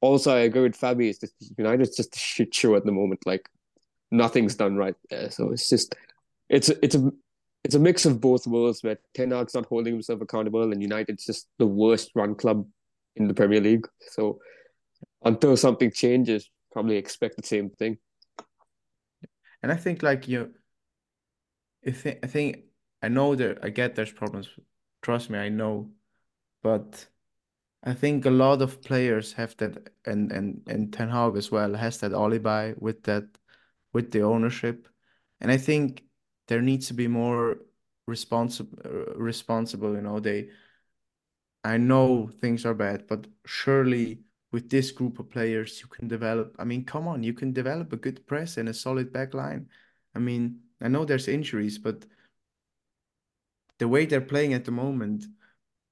[0.00, 1.10] also, I agree with Fabi.
[1.10, 3.20] It's just, United's just a shit show at the moment.
[3.24, 3.48] Like
[4.10, 5.30] nothing's done right there.
[5.30, 5.94] So it's just
[6.48, 7.10] it's it's a
[7.64, 11.24] it's a mix of both worlds where Ten Hag's not holding himself accountable and United's
[11.24, 12.66] just the worst run club
[13.16, 13.86] in the Premier League.
[14.10, 14.40] So
[15.24, 17.98] until something changes, probably expect the same thing.
[19.62, 20.50] And I think like you,
[21.86, 22.64] I think I think
[23.02, 24.48] I know that I get there's problems.
[25.02, 25.90] Trust me, I know,
[26.62, 27.06] but
[27.82, 31.74] I think a lot of players have that, and and and Ten Hag as well
[31.74, 33.24] has that alibi with that,
[33.92, 34.88] with the ownership,
[35.40, 36.04] and I think
[36.48, 37.58] there needs to be more
[38.06, 40.48] responsible uh, responsible you know they
[41.64, 46.54] i know things are bad but surely with this group of players you can develop
[46.58, 49.68] i mean come on you can develop a good press and a solid back line.
[50.14, 52.04] I mean i know there's injuries but
[53.78, 55.24] the way they're playing at the moment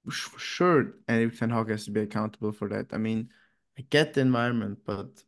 [0.09, 3.29] sure Erik Ten Hag has to be accountable for that i mean
[3.79, 5.23] i get the environment but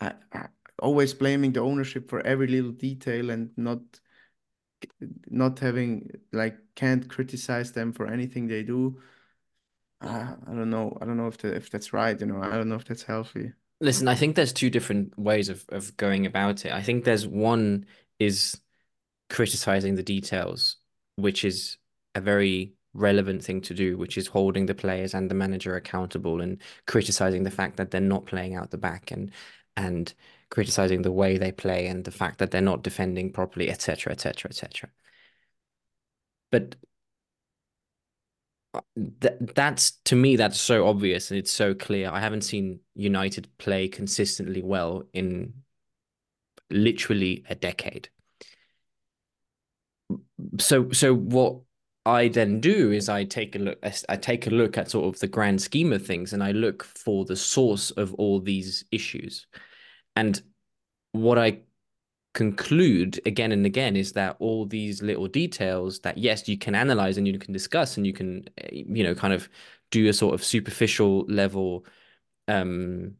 [0.00, 3.80] I, I always blaming the ownership for every little detail and not
[5.28, 9.00] not having like can't criticize them for anything they do.
[10.00, 10.96] Uh, I don't know.
[11.00, 12.18] I don't know if the, if that's right.
[12.18, 13.52] You know, I don't know if that's healthy.
[13.80, 16.72] Listen, I think there's two different ways of of going about it.
[16.72, 17.86] I think there's one
[18.18, 18.60] is
[19.30, 20.76] criticizing the details,
[21.16, 21.78] which is
[22.14, 26.40] a very relevant thing to do, which is holding the players and the manager accountable
[26.40, 29.30] and criticizing the fact that they're not playing out the back and
[29.76, 30.14] and
[30.50, 34.50] criticizing the way they play and the fact that they're not defending properly, etc., etc.,
[34.50, 34.90] etc.
[36.50, 36.76] But
[38.74, 38.80] uh,
[39.20, 42.10] th that's to me that's so obvious and it's so clear.
[42.10, 45.54] I haven't seen United play consistently well in
[46.70, 48.08] literally a decade.
[50.58, 51.60] So so what
[52.08, 53.78] I then do is I take a look
[54.08, 56.82] I take a look at sort of the grand scheme of things and I look
[56.82, 59.46] for the source of all these issues.
[60.16, 60.40] And
[61.12, 61.60] what I
[62.34, 67.18] conclude again and again is that all these little details that yes you can analyze
[67.18, 69.48] and you can discuss and you can you know kind of
[69.90, 71.84] do a sort of superficial level
[72.46, 73.12] um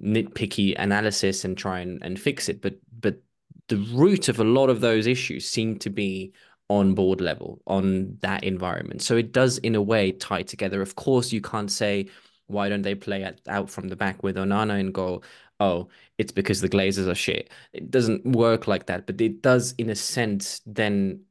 [0.00, 3.20] nitpicky analysis and try and, and fix it but but
[3.68, 6.32] the root of a lot of those issues seem to be
[6.70, 10.94] on board level on that environment so it does in a way tie together of
[10.94, 12.08] course you can't say
[12.46, 15.22] why don't they play at, out from the back with Onana in goal
[15.60, 17.50] oh, it's because the Glazers are shit.
[17.72, 21.24] It doesn't work like that, but it does, in a sense, then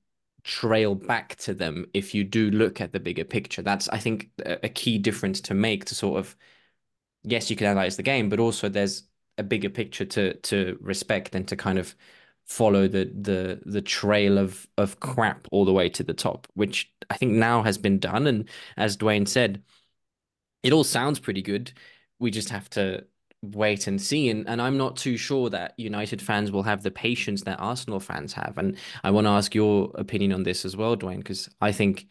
[0.43, 3.61] trail back to them if you do look at the bigger picture.
[3.61, 6.35] That's, I think, a key difference to make to sort of,
[7.23, 9.03] yes, you can analyze the game, but also there's
[9.37, 11.95] a bigger picture to to respect and to kind of
[12.50, 16.91] follow the the the trail of of crap all the way to the top, which
[17.10, 18.28] I think now has been done.
[18.28, 19.62] And as Dwayne said,
[20.64, 21.72] it all sounds pretty good.
[22.20, 23.06] We just have to
[23.41, 24.30] wait and see.
[24.30, 28.00] And, and I'm not too sure that United fans will have the patience that Arsenal
[28.00, 28.58] fans have.
[28.58, 32.08] And I want to ask your opinion on this as well, Dwayne, because I think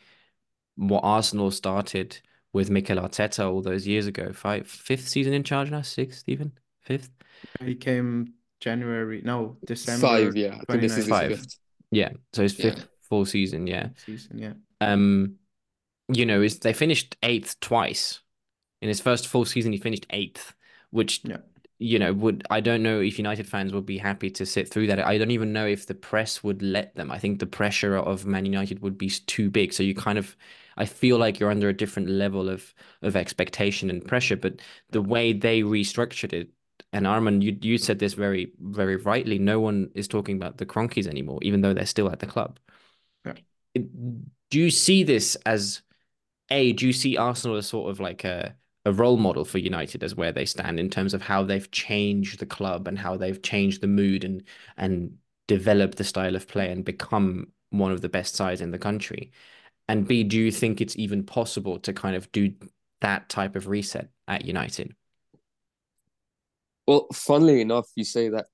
[0.77, 2.19] what Arsenal started
[2.53, 6.53] with Mikel Arteta all those years ago, five, fifth season in charge now, sixth even,
[6.81, 7.11] fifth.
[7.61, 10.07] He came January, no, December.
[10.07, 10.59] Five, yeah.
[10.69, 11.31] I think this is his Five.
[11.31, 11.59] fifth.
[11.91, 12.71] Yeah, so his Yeah.
[12.75, 13.89] fifth full season, yeah.
[14.05, 14.53] season, yeah.
[14.81, 15.37] Um,
[16.13, 18.21] you know, is they finished eighth twice.
[18.81, 20.55] In his first full season, he finished eighth,
[20.91, 21.39] which Yeah.
[21.79, 24.87] you know would I don't know if United fans would be happy to sit through
[24.89, 24.99] that.
[25.01, 27.11] I don't even know if the press would let them.
[27.11, 29.73] I think the pressure of Man United would be s- too big.
[29.73, 30.37] So you kind of,
[30.77, 34.37] I feel like you're under a different level of of expectation and pressure.
[34.37, 36.51] But the way they restructured it,
[36.93, 39.39] and Arman, you you said this very very rightly.
[39.39, 42.59] No one is talking about the Kroenkes anymore, even though they're still at the club.
[43.25, 43.35] Yeah.
[43.75, 45.83] Do you see this as
[46.51, 46.73] a?
[46.73, 50.15] Do you see Arsenal as sort of like a a role model for United as
[50.15, 53.81] where they stand in terms of how they've changed the club and how they've changed
[53.83, 54.43] the mood and
[54.77, 58.79] and developed the style of play and become one of the best sides in the
[58.79, 59.31] country?
[59.89, 62.53] And B, do you think it's even possible to kind of do
[63.01, 64.95] that type of reset at United?
[66.89, 68.47] Well, funnily enough, you say that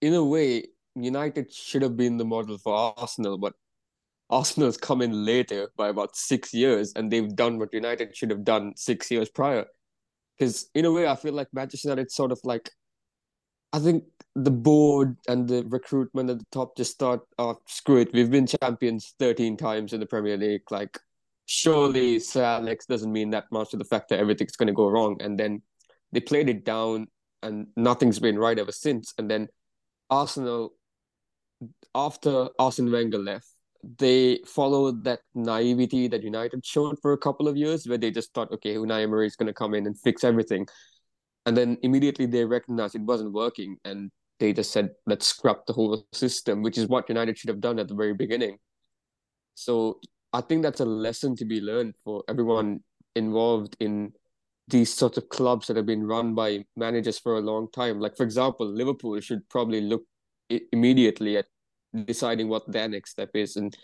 [0.00, 3.52] in a way, United should have been the model for Arsenal, but
[4.30, 8.42] Arsenal's come in later by about six years, and they've done what United should have
[8.42, 9.66] done six years prior.
[10.38, 12.70] Because in a way, I feel like Manchester United sort of like,
[13.74, 14.04] I think
[14.34, 18.46] the board and the recruitment at the top just thought, oh, screw it, we've been
[18.46, 20.62] champions 13 times in the Premier League.
[20.70, 20.98] Like,
[21.44, 24.88] surely Sir Alex doesn't mean that much to the fact that everything's going to go
[24.88, 25.20] wrong.
[25.20, 25.60] And then
[26.12, 27.08] they played it down,
[27.42, 29.14] and nothing's been right ever since.
[29.18, 29.48] And then
[30.10, 30.74] Arsenal,
[31.94, 33.48] after Arsene Wenger left,
[33.98, 38.34] they followed that naivety that United showed for a couple of years, where they just
[38.34, 40.66] thought, okay, Unai Emery is going to come in and fix everything,
[41.46, 45.72] and then immediately they recognized it wasn't working, and they just said, let's scrap the
[45.72, 48.58] whole system, which is what United should have done at the very beginning.
[49.54, 50.00] So
[50.32, 52.80] I think that's a lesson to be learned for everyone
[53.14, 54.12] involved in
[54.70, 58.00] these sorts of clubs that have been run by managers for a long time.
[58.00, 60.04] Like, for example, Liverpool should probably look
[60.72, 61.46] immediately at
[62.06, 63.56] deciding what their next step is.
[63.56, 63.76] And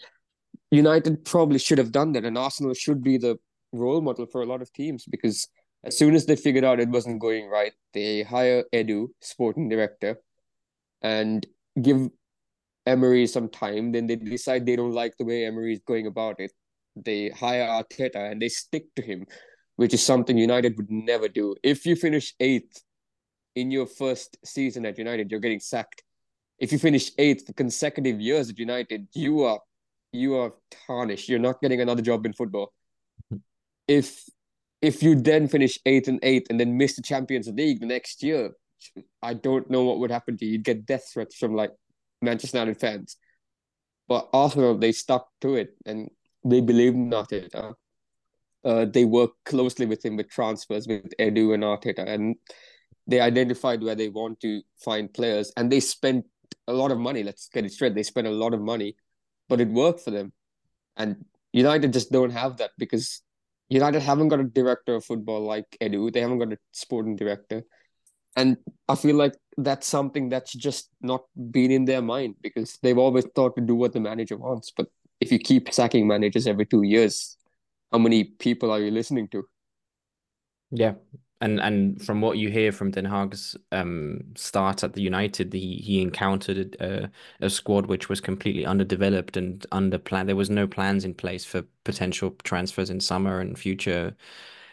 [0.71, 2.25] United probably should have done that.
[2.25, 3.39] And Arsenal should be the
[3.73, 5.49] role model for a lot of teams because
[5.85, 10.19] as soon as they figured out it wasn't going right, they hire Edu, sporting director,
[11.03, 11.47] and
[11.81, 12.09] give
[12.87, 13.93] Emery some time.
[13.93, 16.53] Then they decide they don't like the way Emery is going about it.
[16.97, 19.27] They hire Arteta and they stick to him,
[19.77, 21.55] which is something United would never do.
[21.63, 22.83] If you finish eighth
[23.55, 26.03] in your first season at United, you're getting sacked.
[26.59, 29.61] If you finish eighth for consecutive years at United, you are
[30.13, 30.55] you are
[30.87, 31.29] tarnished.
[31.29, 32.73] You're not getting another job in football.
[33.87, 34.25] If
[34.83, 38.23] if you then finish eighth and eighth and then miss the Champions League the next
[38.23, 38.53] year,
[39.23, 40.53] I don't know what would happen to you.
[40.53, 41.73] You'd get death threats from like
[42.23, 43.17] Manchester United fans.
[44.09, 46.11] But Arsenal, they stuck to it and
[46.45, 47.55] they believed in Arteta.
[47.55, 47.73] Uh,
[48.65, 52.37] Uh, they work closely with him with transfers with Edu and Arteta, and
[53.07, 56.25] they identified where they want to find players, and they spent
[56.67, 57.23] a lot of money.
[57.23, 57.95] Let's get it straight.
[57.95, 58.97] They spent a lot of money,
[59.49, 60.33] but it worked for them.
[60.97, 63.23] And United just don't have that because
[63.69, 66.13] United haven't got a director of football like Edu.
[66.13, 67.63] They haven't got a sporting director.
[68.37, 72.99] And I feel like that's something that's just not been in their mind because they've
[72.99, 74.73] always thought to do what the manager wants.
[74.77, 74.89] But
[75.21, 77.36] if you keep sacking managers every two years,
[77.93, 79.45] how many people are you listening to?
[80.71, 80.95] Yeah.
[81.43, 85.77] And and from what you hear from Ten Hag's um, start at the United, he
[85.77, 87.11] he encountered a,
[87.41, 90.27] a squad which was completely underdeveloped and under plan.
[90.27, 94.17] There was no plans in place for potential transfers in summer and future.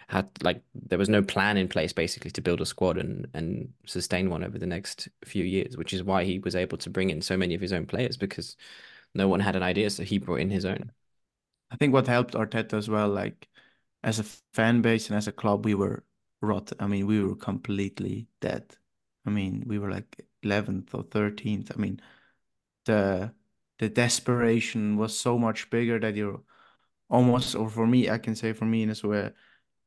[0.07, 3.73] Had like there was no plan in place basically to build a squad and and
[3.85, 7.09] sustain one over the next few years, which is why he was able to bring
[7.09, 8.55] in so many of his own players because
[9.15, 10.91] no one had an idea, so he brought in his own.
[11.73, 13.49] I think what helped Arteta as well, like
[14.03, 16.05] as a fan base and as a club, we were
[16.41, 16.71] rot.
[16.79, 18.75] I mean, we were completely dead.
[19.25, 21.71] I mean, we were like 11th or 13th.
[21.75, 21.99] I mean,
[22.85, 23.33] the
[23.79, 26.43] the desperation was so much bigger that you're
[27.09, 29.31] almost, or for me, I can say for me in this way,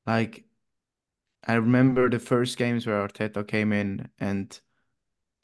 [0.06, 0.44] like
[1.46, 4.58] I remember the first games where Arteta came in, and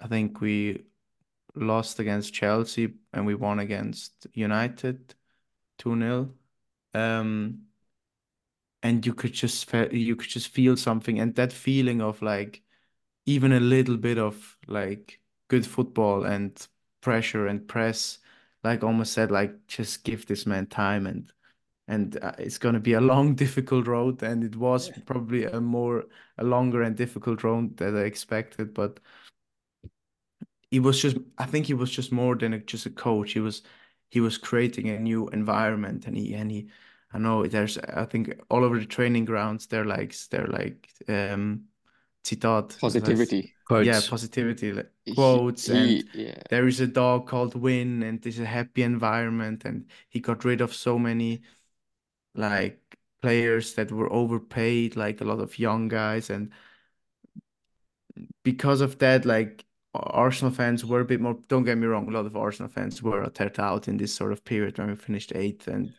[0.00, 0.84] I think we
[1.54, 5.14] lost against Chelsea and we won against United
[5.78, 6.34] 2-0.
[6.94, 7.66] Um,
[8.82, 12.62] and you could just fe you could just feel something, and that feeling of like
[13.26, 16.66] even a little bit of like good football and
[17.00, 18.18] pressure and press,
[18.64, 21.32] like almost said like just give this man time and
[21.88, 25.60] and uh, it's going to be a long difficult road and it was probably a
[25.60, 26.04] more
[26.38, 29.00] a longer and difficult road than I expected but
[30.70, 33.40] it was just I think he was just more than a, just a coach he
[33.40, 33.62] was
[34.12, 36.68] he was creating a new environment and he and he
[37.14, 41.64] I know there's I think all over the training grounds they're like they're like um
[42.24, 43.54] citat Positivity.
[43.64, 43.86] Quotes.
[43.86, 46.42] yeah positivity like He- quotes and yeah.
[46.50, 50.60] there is a dog called Win and there's a happy environment and he got rid
[50.60, 51.42] of so many
[52.34, 56.52] like players that were overpaid like a lot of young guys and
[58.42, 59.64] because of that like
[59.94, 63.02] Arsenal fans were a bit more don't get me wrong a lot of Arsenal fans
[63.02, 65.92] were Arteta out in this sort of period when we finished eighth and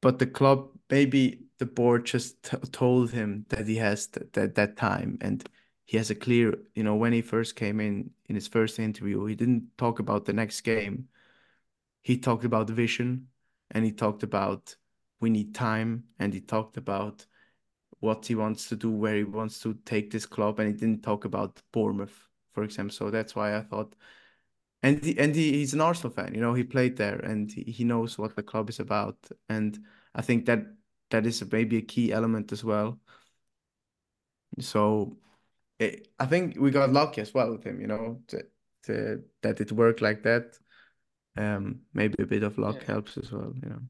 [0.00, 4.54] but the club maybe the board just t told him that he has th that
[4.54, 5.48] that time and
[5.84, 9.24] he has a clear you know when he first came in in his first interview
[9.24, 11.08] he didn't talk about the next game.
[12.02, 13.28] He talked about the vision
[13.70, 14.76] and he talked about
[15.20, 17.26] we need time and he talked about
[18.00, 21.02] what he wants to do where he wants to take this club and he didn't
[21.02, 22.94] talk about Bournemouth for example.
[22.94, 23.94] So that's why I thought
[24.82, 27.62] and he, and he, he's an Arsenal fan you know he played there and he,
[27.64, 29.18] he knows what the club is about.
[29.48, 29.78] And
[30.14, 30.66] I think that
[31.10, 33.00] that is maybe a key element as well.
[34.60, 35.16] So
[35.78, 38.44] it, I think we got lucky as well with him you know to,
[38.84, 40.58] to, that it worked like that.
[41.36, 42.94] Um maybe a bit of luck Yeah.
[42.94, 43.82] helps as well you know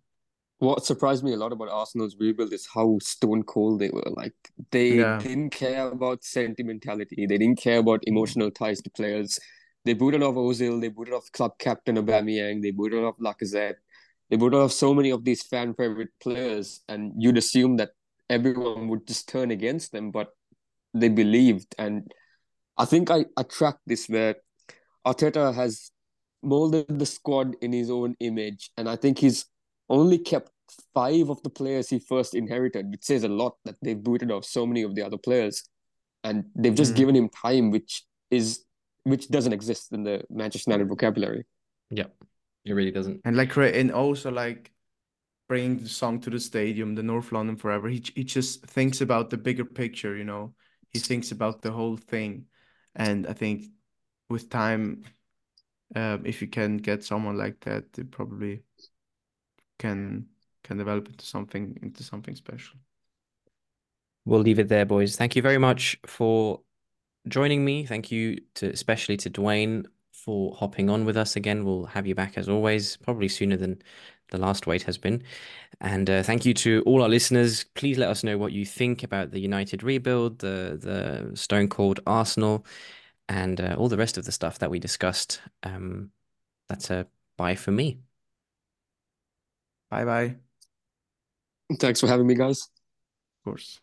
[0.61, 4.11] What surprised me a lot about Arsenal's rebuild is how stone cold they were.
[4.15, 4.35] Like
[4.71, 5.19] they Yeah.
[5.19, 7.27] didn't care about sentimentality.
[7.27, 9.39] They didn't care about emotional ties to players.
[9.87, 10.79] They booted off Ozil.
[10.81, 12.61] They booted off club captain Aubameyang.
[12.61, 13.77] They booted off Lacazette.
[14.29, 17.93] They booted off so many of these fan favorite players, and you'd assume that
[18.29, 20.29] everyone would just turn against them, but
[20.93, 21.75] they believed.
[21.79, 22.13] And
[22.77, 24.37] I think I, I tracked this where
[25.07, 25.91] Arteta has
[26.43, 29.47] molded the squad in his own image, and I think he's
[29.91, 30.51] only kept
[30.95, 34.45] five of the players he first inherited, which says a lot that they've booted off
[34.45, 35.69] so many of the other players,
[36.25, 36.97] and they've just Mhm.
[36.97, 38.65] given him time, which is
[39.05, 41.45] which doesn't exist in the Manchester United vocabulary.
[41.91, 42.09] Yeah,
[42.65, 43.23] It really doesn't.
[43.25, 44.73] and like and also like
[45.49, 49.31] bringing the song to the stadium the North London Forever he he just thinks about
[49.31, 50.55] the bigger picture you know
[50.93, 52.47] he thinks about the whole thing
[52.95, 53.65] and I think
[54.29, 55.03] with time
[55.97, 58.63] um if you can get someone like that it probably
[59.81, 60.27] can
[60.63, 62.79] can develop into something into something special
[64.25, 65.17] We'll leave it there, boys.
[65.17, 66.61] Thank you very much for
[67.29, 67.87] joining me.
[67.87, 71.65] Thank you to especially to Dwayne for hopping on with us again.
[71.65, 73.83] We'll have you back as always, probably sooner than
[74.31, 75.23] the last wait has been.
[75.81, 77.65] And uh, thank you to all our listeners.
[77.75, 82.01] Please let us know what you think about the United rebuild, the the Stone Cold
[82.07, 82.67] Arsenal,
[83.29, 85.41] and uh, all the rest of the stuff that we discussed.
[85.63, 86.11] Um,
[86.69, 87.07] that's a
[87.39, 88.01] bye for me.
[89.91, 90.37] Bye bye
[91.79, 92.61] Thanks for having me, guys.
[92.63, 93.81] of course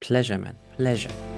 [0.00, 0.56] Pleasure, man.
[0.76, 1.35] Pleasure.